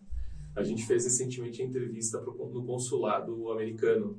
A 0.55 0.63
gente 0.63 0.87
fez 0.87 1.05
recentemente 1.05 1.61
a 1.61 1.65
entrevista 1.65 2.19
pro, 2.19 2.35
no 2.49 2.65
consulado 2.65 3.51
americano. 3.51 4.19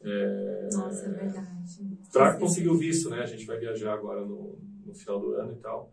É, 0.00 0.68
Nossa, 0.72 1.06
é 1.06 1.10
verdade. 1.10 1.98
Para 2.12 2.36
conseguir 2.36 2.68
o 2.68 2.76
visto, 2.76 3.08
né? 3.08 3.20
A 3.20 3.26
gente 3.26 3.46
vai 3.46 3.58
viajar 3.58 3.94
agora 3.94 4.24
no, 4.24 4.58
no 4.84 4.94
final 4.94 5.20
do 5.20 5.32
ano 5.34 5.52
e 5.52 5.56
tal. 5.56 5.92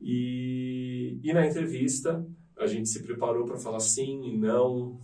E, 0.00 1.18
e 1.22 1.32
na 1.32 1.46
entrevista, 1.46 2.24
a 2.58 2.66
gente 2.66 2.88
se 2.88 3.02
preparou 3.02 3.46
para 3.46 3.56
falar 3.56 3.80
sim 3.80 4.22
e 4.22 4.36
não, 4.36 5.00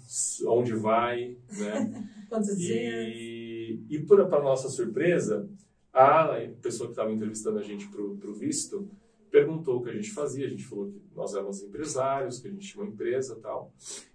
onde 0.47 0.75
vai, 0.75 1.37
né? 1.51 2.09
Quantos 2.29 2.51
e, 2.51 2.57
dias? 2.57 3.46
E, 3.89 3.99
para 4.01 4.43
nossa 4.43 4.69
surpresa, 4.69 5.49
a 5.93 6.29
pessoa 6.61 6.89
que 6.89 6.93
estava 6.93 7.13
entrevistando 7.13 7.59
a 7.59 7.63
gente 7.63 7.89
para 7.89 8.03
o 8.03 8.35
visto 8.35 8.89
perguntou 9.31 9.79
o 9.79 9.83
que 9.83 9.91
a 9.91 9.95
gente 9.95 10.11
fazia. 10.11 10.47
A 10.47 10.51
gente 10.51 10.65
falou 10.65 10.87
que 10.87 11.01
nós 11.15 11.35
éramos 11.35 11.63
empresários, 11.63 12.39
que 12.39 12.49
a 12.49 12.51
gente 12.51 12.67
tinha 12.67 12.83
uma 12.83 12.91
empresa 12.91 13.37
tal. 13.37 13.73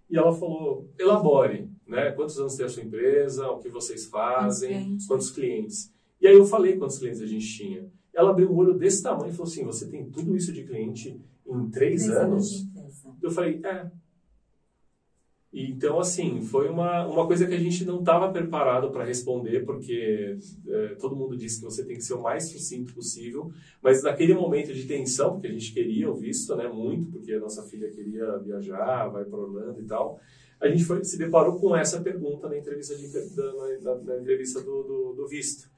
E 0.09 0.17
ela 0.17 0.33
falou: 0.33 0.89
elabore, 0.99 1.69
né? 1.87 2.11
Quantos 2.11 2.37
anos 2.39 2.55
tem 2.55 2.65
a 2.65 2.69
sua 2.69 2.83
empresa? 2.83 3.47
O 3.49 3.59
que 3.59 3.69
vocês 3.69 4.05
fazem? 4.05 4.73
Quantos 4.73 4.97
clientes? 4.97 5.07
Quantos 5.07 5.31
clientes? 5.31 5.93
E 6.19 6.27
aí 6.27 6.35
eu 6.35 6.45
falei 6.45 6.77
quantos 6.77 6.99
clientes 6.99 7.21
a 7.21 7.25
gente 7.25 7.47
tinha. 7.47 7.89
Ela 8.13 8.31
abriu 8.31 8.51
o 8.51 8.55
olho 8.55 8.73
desse 8.73 9.01
tamanho 9.01 9.31
e 9.31 9.35
falou 9.35 9.51
assim: 9.51 9.65
você 9.65 9.87
tem 9.87 10.09
tudo 10.09 10.35
isso 10.35 10.51
de 10.51 10.63
cliente 10.63 11.19
em 11.47 11.69
três, 11.69 12.03
três 12.03 12.17
anos? 12.17 12.67
anos 12.75 13.01
eu 13.21 13.31
falei: 13.31 13.61
é, 13.63 13.89
então, 15.53 15.99
assim, 15.99 16.41
foi 16.41 16.69
uma, 16.69 17.05
uma 17.05 17.27
coisa 17.27 17.45
que 17.45 17.53
a 17.53 17.59
gente 17.59 17.83
não 17.83 17.99
estava 17.99 18.31
preparado 18.31 18.89
para 18.89 19.03
responder, 19.03 19.65
porque 19.65 20.37
é, 20.65 20.95
todo 20.95 21.15
mundo 21.15 21.35
disse 21.35 21.59
que 21.59 21.65
você 21.65 21.83
tem 21.83 21.97
que 21.97 22.03
ser 22.03 22.13
o 22.13 22.21
mais 22.21 22.49
sucinto 22.49 22.93
possível, 22.93 23.51
mas 23.81 24.01
naquele 24.01 24.33
momento 24.33 24.73
de 24.73 24.85
tensão, 24.85 25.33
porque 25.33 25.47
a 25.47 25.51
gente 25.51 25.73
queria 25.73 26.09
o 26.09 26.15
visto, 26.15 26.55
né, 26.55 26.69
muito, 26.69 27.11
porque 27.11 27.33
a 27.33 27.39
nossa 27.39 27.63
filha 27.63 27.89
queria 27.89 28.37
viajar, 28.37 29.09
vai 29.09 29.25
para 29.25 29.37
Orlando 29.37 29.81
e 29.81 29.85
tal, 29.85 30.21
a 30.61 30.69
gente 30.69 30.85
foi, 30.85 31.03
se 31.03 31.17
deparou 31.17 31.59
com 31.59 31.75
essa 31.75 31.99
pergunta 31.99 32.47
na 32.47 32.57
entrevista, 32.57 32.95
de, 32.95 33.09
na, 33.35 33.95
na, 33.95 33.95
na 34.03 34.21
entrevista 34.21 34.61
do, 34.61 34.83
do, 34.83 35.13
do 35.17 35.27
visto. 35.27 35.69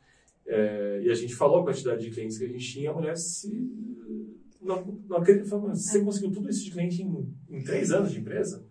É, 0.45 1.01
e 1.03 1.09
a 1.09 1.15
gente 1.15 1.33
falou 1.33 1.61
a 1.61 1.63
quantidade 1.63 2.03
de 2.03 2.11
clientes 2.11 2.37
que 2.37 2.45
a 2.45 2.49
gente 2.49 2.71
tinha, 2.71 2.91
a 2.91 2.93
mulher 2.93 3.17
se... 3.17 3.49
Não, 4.61 4.85
não 5.09 5.17
acredita, 5.17 5.57
você 5.57 6.01
conseguiu 6.01 6.31
tudo 6.31 6.49
isso 6.49 6.63
de 6.63 6.71
cliente 6.71 7.01
em, 7.01 7.33
em 7.49 7.63
três 7.63 7.91
anos 7.91 8.11
de 8.11 8.19
empresa? 8.19 8.63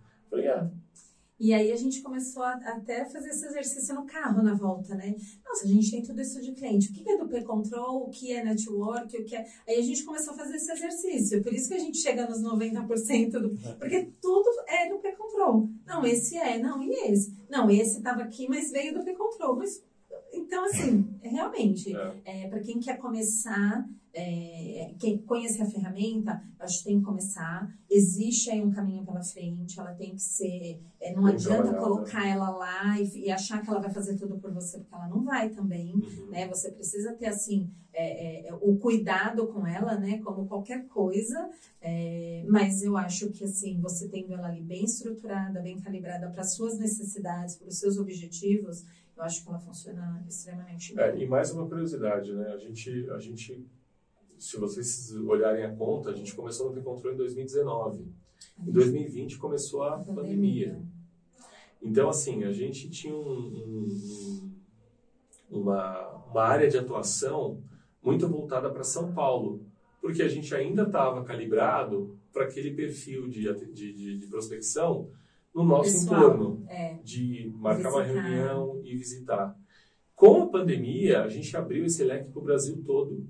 E 1.42 1.52
aí 1.52 1.72
a 1.72 1.76
gente 1.76 2.02
começou 2.02 2.44
a, 2.44 2.52
até 2.52 3.04
fazer 3.04 3.30
esse 3.30 3.44
exercício 3.44 3.96
no 3.96 4.06
carro 4.06 4.44
na 4.44 4.54
volta, 4.54 4.94
né? 4.94 5.12
Nossa, 5.44 5.64
a 5.64 5.68
gente 5.68 5.90
tem 5.90 6.00
tudo 6.00 6.20
isso 6.20 6.40
de 6.40 6.52
cliente. 6.52 6.88
O 6.88 6.94
que 6.94 7.10
é 7.10 7.18
do 7.18 7.26
P-Control? 7.26 8.04
O 8.04 8.10
que 8.10 8.32
é 8.32 8.44
network? 8.44 9.16
O 9.16 9.24
que 9.24 9.34
é... 9.34 9.44
Aí 9.66 9.76
a 9.76 9.82
gente 9.82 10.04
começou 10.04 10.34
a 10.34 10.36
fazer 10.36 10.54
esse 10.54 10.70
exercício. 10.70 11.42
Por 11.42 11.52
isso 11.52 11.66
que 11.66 11.74
a 11.74 11.80
gente 11.80 11.98
chega 11.98 12.28
nos 12.28 12.40
90% 12.44 13.32
do... 13.32 13.50
Porque 13.76 14.12
tudo 14.20 14.48
é 14.68 14.88
do 14.88 15.00
P-Control. 15.00 15.68
Não, 15.84 16.06
esse 16.06 16.36
é. 16.36 16.60
Não, 16.60 16.80
e 16.80 16.92
esse? 17.10 17.36
Não, 17.50 17.68
esse 17.68 17.96
estava 17.96 18.22
aqui, 18.22 18.48
mas 18.48 18.70
veio 18.70 18.94
do 18.94 19.02
P-Control. 19.04 19.56
Mas... 19.56 19.82
Então, 20.32 20.64
assim, 20.66 21.12
realmente, 21.22 21.92
é. 22.24 22.44
é 22.44 22.48
para 22.48 22.60
quem 22.60 22.78
quer 22.78 22.98
começar 22.98 23.84
é, 24.14 24.94
quem 24.98 25.18
conhece 25.18 25.62
a 25.62 25.66
ferramenta, 25.66 26.42
acho 26.60 26.78
que 26.78 26.84
tem 26.84 26.98
que 26.98 27.04
começar. 27.04 27.72
Existe 27.90 28.50
aí 28.50 28.62
um 28.62 28.70
caminho 28.70 29.04
pela 29.04 29.22
frente, 29.22 29.80
ela 29.80 29.94
tem 29.94 30.14
que 30.14 30.22
ser. 30.22 30.80
É, 31.00 31.14
não 31.14 31.26
adianta 31.26 31.74
colocar 31.74 32.26
ela 32.26 32.50
lá 32.50 33.00
e, 33.00 33.26
e, 33.26 33.30
achar 33.30 33.62
que 33.62 33.70
ela 33.70 33.80
vai 33.80 33.90
fazer 33.90 34.16
tudo 34.16 34.38
por 34.38 34.52
você, 34.52 34.78
porque 34.78 34.94
ela 34.94 35.08
não 35.08 35.24
vai 35.24 35.48
também. 35.48 35.94
Uhum. 35.94 36.30
Né? 36.30 36.46
Você 36.48 36.70
precisa 36.70 37.14
ter 37.14 37.26
assim 37.26 37.70
é, 37.94 38.48
é 38.48 38.54
o 38.54 38.76
cuidado 38.76 39.46
com 39.48 39.66
ela, 39.66 39.98
né? 39.98 40.20
Como 40.22 40.46
qualquer 40.46 40.86
coisa. 40.88 41.50
É, 41.80 42.44
mas 42.48 42.82
eu 42.82 42.96
acho 42.96 43.30
que 43.30 43.44
assim, 43.44 43.80
você 43.80 44.08
tendo 44.08 44.34
ela 44.34 44.48
ali 44.48 44.62
bem 44.62 44.84
estruturada, 44.84 45.60
bem 45.60 45.80
calibrada 45.80 46.28
para 46.30 46.44
suas 46.44 46.78
necessidades, 46.78 47.56
para 47.56 47.68
os 47.68 47.78
seus 47.78 47.98
objetivos, 47.98 48.84
eu 49.16 49.22
acho 49.22 49.42
que 49.42 49.48
ela 49.48 49.58
funciona 49.58 50.22
extremamente 50.28 50.98
é, 50.98 51.12
bem. 51.12 51.22
e 51.22 51.26
mais 51.26 51.50
uma 51.50 51.66
curiosidade, 51.66 52.32
né? 52.32 52.48
A 52.48 52.58
gente, 52.58 53.10
a 53.10 53.18
gente 53.18 53.66
se 54.42 54.56
vocês 54.58 55.14
olharem 55.24 55.64
a 55.64 55.72
conta, 55.72 56.10
a 56.10 56.12
gente 56.12 56.34
começou 56.34 56.68
no 56.68 56.74
P-Control 56.74 57.14
em 57.14 57.16
2019. 57.16 58.04
Em 58.58 58.72
2020 58.72 59.38
começou 59.38 59.84
a 59.84 59.98
pandemia. 59.98 60.82
Então, 61.80 62.08
assim, 62.08 62.42
a 62.42 62.52
gente 62.52 62.90
tinha 62.90 63.14
um, 63.14 63.20
um, 63.20 64.52
uma, 65.48 66.08
uma 66.28 66.42
área 66.42 66.68
de 66.68 66.76
atuação 66.76 67.62
muito 68.02 68.26
voltada 68.26 68.68
para 68.68 68.82
São 68.82 69.12
Paulo, 69.12 69.64
porque 70.00 70.22
a 70.22 70.28
gente 70.28 70.52
ainda 70.56 70.82
estava 70.82 71.22
calibrado 71.22 72.18
para 72.32 72.42
aquele 72.42 72.72
perfil 72.72 73.28
de, 73.28 73.42
de, 73.72 73.92
de, 73.92 74.18
de, 74.18 74.26
prospecção 74.26 75.08
no 75.54 75.62
nosso 75.62 75.92
Pessoal, 75.92 76.20
entorno, 76.20 76.64
é, 76.68 76.94
de 77.04 77.52
marcar 77.54 77.90
visitar. 77.90 77.94
uma 77.94 78.02
reunião 78.02 78.80
e 78.82 78.96
visitar. 78.96 79.56
Com 80.16 80.42
a 80.42 80.48
pandemia, 80.48 81.22
a 81.22 81.28
gente 81.28 81.56
abriu 81.56 81.84
esse 81.84 82.02
leque 82.02 82.28
para 82.28 82.40
o 82.40 82.44
Brasil 82.44 82.82
todo 82.84 83.24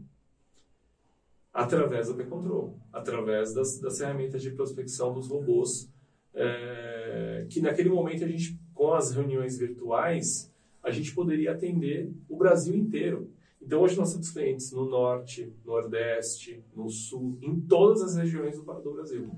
através 1.52 2.08
do 2.08 2.14
P-Control, 2.14 2.78
através 2.92 3.52
das, 3.52 3.78
das 3.78 3.98
ferramentas 3.98 4.42
de 4.42 4.50
prospecção 4.50 5.12
dos 5.12 5.28
robôs, 5.28 5.90
é, 6.34 7.46
que 7.50 7.60
naquele 7.60 7.90
momento 7.90 8.24
a 8.24 8.28
gente, 8.28 8.58
com 8.72 8.94
as 8.94 9.12
reuniões 9.12 9.58
virtuais, 9.58 10.50
a 10.82 10.90
gente 10.90 11.14
poderia 11.14 11.52
atender 11.52 12.10
o 12.28 12.36
Brasil 12.36 12.74
inteiro. 12.74 13.30
Então 13.60 13.80
hoje 13.82 13.96
nós 13.96 14.12
temos 14.12 14.30
clientes 14.30 14.72
no 14.72 14.86
norte, 14.86 15.52
nordeste, 15.64 16.64
no 16.74 16.88
sul, 16.88 17.38
em 17.40 17.60
todas 17.60 18.02
as 18.02 18.16
regiões 18.16 18.56
do, 18.56 18.62
do 18.62 18.92
Brasil. 18.94 19.30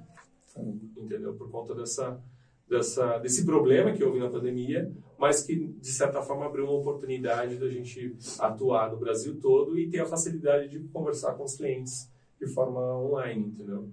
Entendeu? 0.97 1.35
Por 1.35 1.51
conta 1.51 1.75
dessa, 1.75 2.23
dessa, 2.69 3.19
desse 3.19 3.45
problema 3.45 3.93
que 3.93 4.03
houve 4.03 4.19
na 4.19 4.31
pandemia, 4.31 4.91
mas 5.19 5.43
que 5.43 5.55
de 5.55 5.89
certa 5.93 6.23
forma 6.23 6.47
abriu 6.47 6.65
uma 6.65 6.81
oportunidade 6.81 7.57
da 7.57 7.69
gente 7.69 8.17
atuar 8.39 8.91
no 8.91 8.99
Brasil 8.99 9.39
todo 9.41 9.79
e 9.79 9.89
ter 9.91 10.01
a 10.01 10.07
facilidade 10.07 10.69
de 10.69 10.89
conversar 10.89 11.35
com 11.35 11.45
os 11.45 11.57
clientes 11.57 12.11
de 12.41 12.47
forma 12.47 12.81
online, 12.81 13.47
entendeu? 13.47 13.89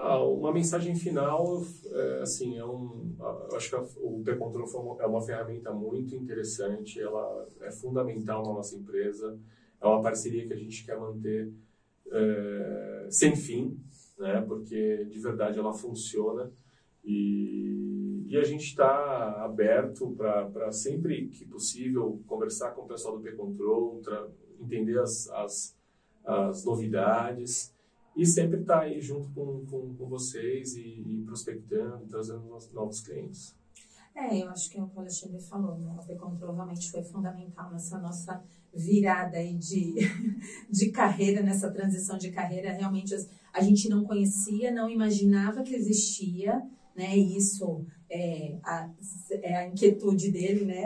Ah, 0.00 0.22
uma 0.22 0.52
mensagem 0.52 0.94
final, 0.94 1.60
é, 1.90 2.22
assim, 2.22 2.56
é 2.56 2.64
um, 2.64 3.16
acho 3.52 3.68
que 3.68 3.76
o 4.00 4.22
P-Control 4.22 4.96
é 5.00 5.06
uma 5.06 5.20
ferramenta 5.20 5.72
muito 5.72 6.14
interessante, 6.14 7.00
ela 7.00 7.48
é 7.62 7.70
fundamental 7.72 8.44
na 8.46 8.52
nossa 8.54 8.76
empresa, 8.76 9.36
é 9.80 9.86
uma 9.86 10.02
parceria 10.02 10.46
que 10.46 10.52
a 10.52 10.56
gente 10.56 10.84
quer 10.84 10.98
manter 10.98 11.52
é, 12.10 13.06
sem 13.10 13.36
fim, 13.36 13.78
né, 14.18 14.40
porque 14.40 15.04
de 15.04 15.18
verdade 15.18 15.58
ela 15.58 15.72
funciona 15.72 16.50
e, 17.04 18.24
e 18.26 18.36
a 18.36 18.44
gente 18.44 18.64
está 18.64 19.44
aberto 19.44 20.14
para 20.16 20.72
sempre 20.72 21.28
que 21.28 21.44
possível 21.44 22.20
conversar 22.26 22.72
com 22.72 22.82
o 22.82 22.88
pessoal 22.88 23.16
do 23.16 23.22
P-Control, 23.22 24.02
entender 24.60 24.98
as, 24.98 25.28
as, 25.30 25.76
as 26.24 26.64
novidades, 26.64 27.72
e 28.18 28.26
sempre 28.26 28.60
estar 28.60 28.80
tá 28.80 28.82
aí 28.82 29.00
junto 29.00 29.28
com, 29.30 29.64
com, 29.66 29.94
com 29.94 30.06
vocês 30.06 30.74
e, 30.74 30.80
e, 30.80 31.22
prospectando, 31.24 32.04
trazendo 32.08 32.48
novos 32.72 33.00
clientes. 33.00 33.56
É, 34.18 34.42
eu 34.42 34.48
acho 34.48 34.68
que 34.68 34.76
é 34.76 34.82
o 34.82 34.88
que 34.88 34.96
o 34.96 35.00
Alexandre 35.00 35.40
falou, 35.40 35.78
né? 35.78 35.96
O 35.96 36.04
B-Control 36.04 36.52
realmente 36.52 36.90
foi 36.90 37.04
fundamental 37.04 37.70
nessa 37.70 37.98
nossa 37.98 38.42
virada 38.74 39.38
aí 39.38 39.54
de, 39.54 39.94
de 40.68 40.90
carreira, 40.90 41.40
nessa 41.40 41.70
transição 41.70 42.18
de 42.18 42.32
carreira. 42.32 42.72
Realmente 42.72 43.14
a 43.52 43.62
gente 43.62 43.88
não 43.88 44.02
conhecia, 44.02 44.72
não 44.72 44.90
imaginava 44.90 45.62
que 45.62 45.72
existia, 45.72 46.60
né? 46.96 47.16
Isso 47.16 47.86
é 48.10 48.58
a, 48.64 48.90
é 49.40 49.56
a 49.56 49.68
inquietude 49.68 50.32
dele, 50.32 50.64
né? 50.64 50.84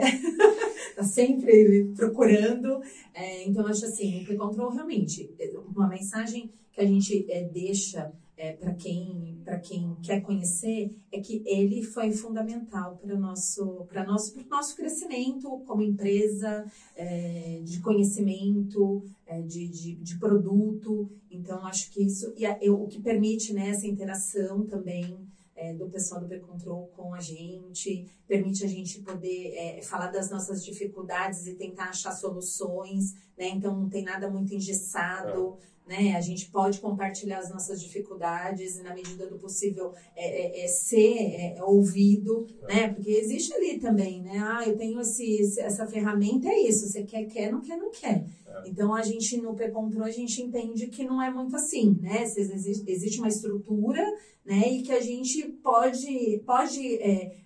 tá 0.95 1.03
sempre 1.03 1.91
procurando. 1.95 2.83
É, 3.15 3.47
então, 3.47 3.65
acho 3.65 3.85
assim, 3.85 4.21
o 4.21 4.25
P-Control 4.27 4.69
realmente, 4.73 5.33
uma 5.75 5.87
mensagem 5.87 6.53
que 6.71 6.79
a 6.79 6.85
gente 6.85 7.25
é, 7.31 7.43
deixa 7.49 8.13
é, 8.37 8.53
para 8.53 8.75
quem 8.75 9.32
para 9.43 9.59
quem 9.59 9.95
quer 10.01 10.21
conhecer 10.21 10.95
é 11.11 11.19
que 11.19 11.43
ele 11.45 11.83
foi 11.83 12.11
fundamental 12.11 12.97
para 12.97 13.17
nosso 13.17 13.85
para 13.89 14.05
nosso 14.05 14.33
pro 14.33 14.47
nosso 14.49 14.75
crescimento 14.75 15.49
como 15.65 15.81
empresa 15.81 16.65
é, 16.95 17.61
de 17.63 17.79
conhecimento 17.79 19.03
é, 19.25 19.41
de, 19.41 19.67
de, 19.67 19.95
de, 19.95 20.17
produto. 20.17 21.09
Então 21.29 21.65
acho 21.65 21.91
que 21.91 22.03
isso 22.03 22.33
e 22.37 22.45
a, 22.45 22.57
eu, 22.61 22.81
o 22.81 22.87
que 22.87 23.01
permite 23.01 23.53
né, 23.53 23.69
essa 23.69 23.87
interação 23.87 24.65
também 24.65 25.17
é, 25.55 25.73
do 25.73 25.89
pessoal 25.89 26.21
do 26.21 26.27
B-Control 26.27 26.91
com 26.95 27.13
a 27.13 27.19
gente, 27.19 28.07
permite 28.27 28.63
a 28.63 28.67
gente 28.67 29.01
poder 29.01 29.53
é, 29.55 29.81
falar 29.81 30.07
das 30.07 30.29
nossas 30.29 30.63
dificuldades 30.63 31.47
e 31.47 31.55
tentar 31.55 31.85
achar 31.85 32.11
soluções, 32.11 33.13
né? 33.37 33.49
Então 33.49 33.75
não 33.75 33.89
tem 33.89 34.03
nada 34.03 34.29
muito 34.29 34.53
engessado. 34.53 35.57
É 35.69 35.73
né? 35.85 36.15
A 36.15 36.21
gente 36.21 36.49
pode 36.49 36.79
compartilhar 36.79 37.39
as 37.39 37.49
nossas 37.49 37.81
dificuldades 37.81 38.77
e, 38.77 38.83
na 38.83 38.93
medida 38.93 39.27
do 39.27 39.37
possível, 39.37 39.93
é, 40.15 40.61
é, 40.61 40.65
é 40.65 40.67
ser 40.67 41.17
é, 41.17 41.57
é 41.57 41.63
ouvido, 41.63 42.47
é. 42.63 42.73
né? 42.73 42.93
Porque 42.93 43.09
existe 43.09 43.53
ali 43.53 43.79
também, 43.79 44.21
né? 44.21 44.39
Ah, 44.39 44.63
eu 44.65 44.77
tenho 44.77 44.99
esse, 45.01 45.59
essa 45.59 45.85
ferramenta, 45.85 46.47
é 46.47 46.59
isso. 46.61 46.87
Você 46.87 47.03
quer, 47.03 47.25
quer, 47.25 47.51
não 47.51 47.61
quer, 47.61 47.77
não 47.77 47.91
quer. 47.91 48.25
É. 48.53 48.69
Então, 48.69 48.93
a 48.93 49.01
gente, 49.01 49.37
no 49.37 49.55
P-Control, 49.55 50.05
a 50.05 50.11
gente 50.11 50.41
entende 50.41 50.87
que 50.87 51.03
não 51.03 51.21
é 51.21 51.31
muito 51.31 51.55
assim, 51.55 51.97
né? 52.01 52.23
Existe, 52.23 53.19
uma 53.19 53.27
estrutura, 53.27 54.03
né? 54.45 54.69
E 54.69 54.81
que 54.81 54.91
a 54.91 55.01
gente 55.01 55.43
pode, 55.63 56.41
pode 56.45 56.99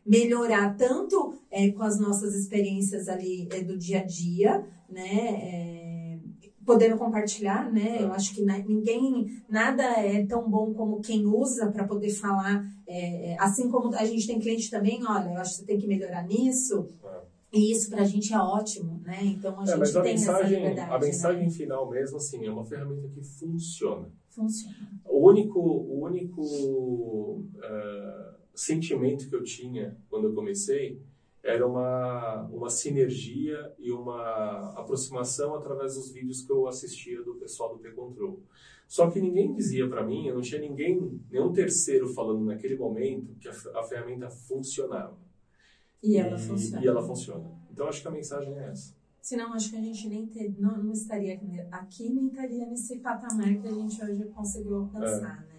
melhorar 0.05 0.75
tanto 0.75 1.33
com 1.75 1.83
as 1.83 1.99
nossas 1.99 2.35
experiências 2.35 3.07
ali 3.07 3.47
do 3.65 3.77
dia 3.77 4.01
a 4.01 4.03
dia, 4.03 4.65
né? 4.89 5.67
podendo 6.67 6.97
compartilhar, 6.97 7.71
né? 7.71 8.03
Eu 8.03 8.11
acho 8.11 8.35
que 8.35 8.43
ninguém, 8.43 9.41
nada 9.49 9.83
é 9.83 10.25
tão 10.25 10.49
bom 10.49 10.73
como 10.73 10.99
quem 10.99 11.25
usa 11.25 11.71
para 11.71 11.87
poder 11.87 12.09
falar. 12.09 12.61
É, 12.85 13.31
é, 13.31 13.37
assim 13.39 13.69
como 13.69 13.95
a 13.95 14.03
gente 14.03 14.27
tem 14.27 14.37
cliente 14.37 14.69
também, 14.69 15.01
olha, 15.07 15.29
eu 15.29 15.37
acho 15.39 15.51
que 15.51 15.57
você 15.59 15.65
tem 15.65 15.79
que 15.79 15.87
melhorar 15.87 16.27
nisso. 16.27 16.85
É. 17.57 17.59
E 17.59 17.71
isso 17.71 17.89
para 17.89 18.01
a 18.01 18.05
gente 18.05 18.33
é 18.33 18.37
ótimo, 18.37 19.01
né? 19.03 19.19
Então 19.23 19.59
a 19.59 19.63
é, 19.63 19.65
gente 19.65 19.79
mas 19.79 19.95
a 19.95 20.01
tem 20.01 20.13
mensagem, 20.13 20.59
liberdade. 20.59 20.93
A 20.93 20.99
mensagem 20.99 21.43
né? 21.43 21.49
final 21.49 21.89
mesmo, 21.89 22.17
assim, 22.17 22.45
é 22.45 22.51
uma 22.51 22.65
ferramenta 22.65 23.07
que 23.07 23.21
funciona. 23.21 24.11
Funciona. 24.29 24.75
O 25.05 25.27
único, 25.27 25.59
o 25.59 26.03
único 26.03 26.41
uh, 26.41 28.35
sentimento 28.53 29.27
que 29.29 29.35
eu 29.35 29.43
tinha 29.43 29.97
quando 30.09 30.27
eu 30.27 30.33
comecei 30.33 31.01
era 31.43 31.65
uma, 31.65 32.43
uma 32.51 32.69
sinergia 32.69 33.73
e 33.79 33.91
uma 33.91 34.73
aproximação 34.75 35.55
através 35.55 35.95
dos 35.95 36.11
vídeos 36.11 36.41
que 36.41 36.51
eu 36.51 36.67
assistia 36.67 37.21
do 37.23 37.35
pessoal 37.35 37.73
do 37.73 37.79
P-Control. 37.79 38.41
Só 38.87 39.09
que 39.09 39.19
ninguém 39.19 39.53
dizia 39.53 39.87
para 39.87 40.05
mim, 40.05 40.27
eu 40.27 40.35
não 40.35 40.41
tinha 40.41 40.61
ninguém, 40.61 41.21
nenhum 41.29 41.51
terceiro 41.51 42.07
falando 42.07 42.45
naquele 42.45 42.77
momento 42.77 43.35
que 43.39 43.47
a, 43.47 43.51
a 43.79 43.83
ferramenta 43.83 44.29
funcionava. 44.29 45.17
E 46.03 46.17
ela 46.17 46.37
e, 46.37 46.39
funciona. 46.39 46.83
E 46.83 46.87
ela 46.87 47.01
funciona. 47.01 47.51
Então 47.71 47.87
acho 47.87 48.01
que 48.01 48.07
a 48.07 48.11
mensagem 48.11 48.53
é 48.57 48.69
essa. 48.69 48.95
Senão 49.21 49.53
acho 49.53 49.71
que 49.71 49.75
a 49.75 49.81
gente 49.81 50.07
nem 50.07 50.25
ter, 50.27 50.55
não, 50.57 50.81
não 50.81 50.93
estaria 50.93 51.33
aqui, 51.33 52.09
nem 52.09 52.27
estaria 52.27 52.65
nesse 52.65 52.99
patamar 52.99 53.53
que 53.59 53.67
a 53.67 53.73
gente 53.73 54.01
hoje 54.03 54.25
conseguiu 54.25 54.75
alcançar, 54.77 55.45
é. 55.49 55.53
né? 55.53 55.56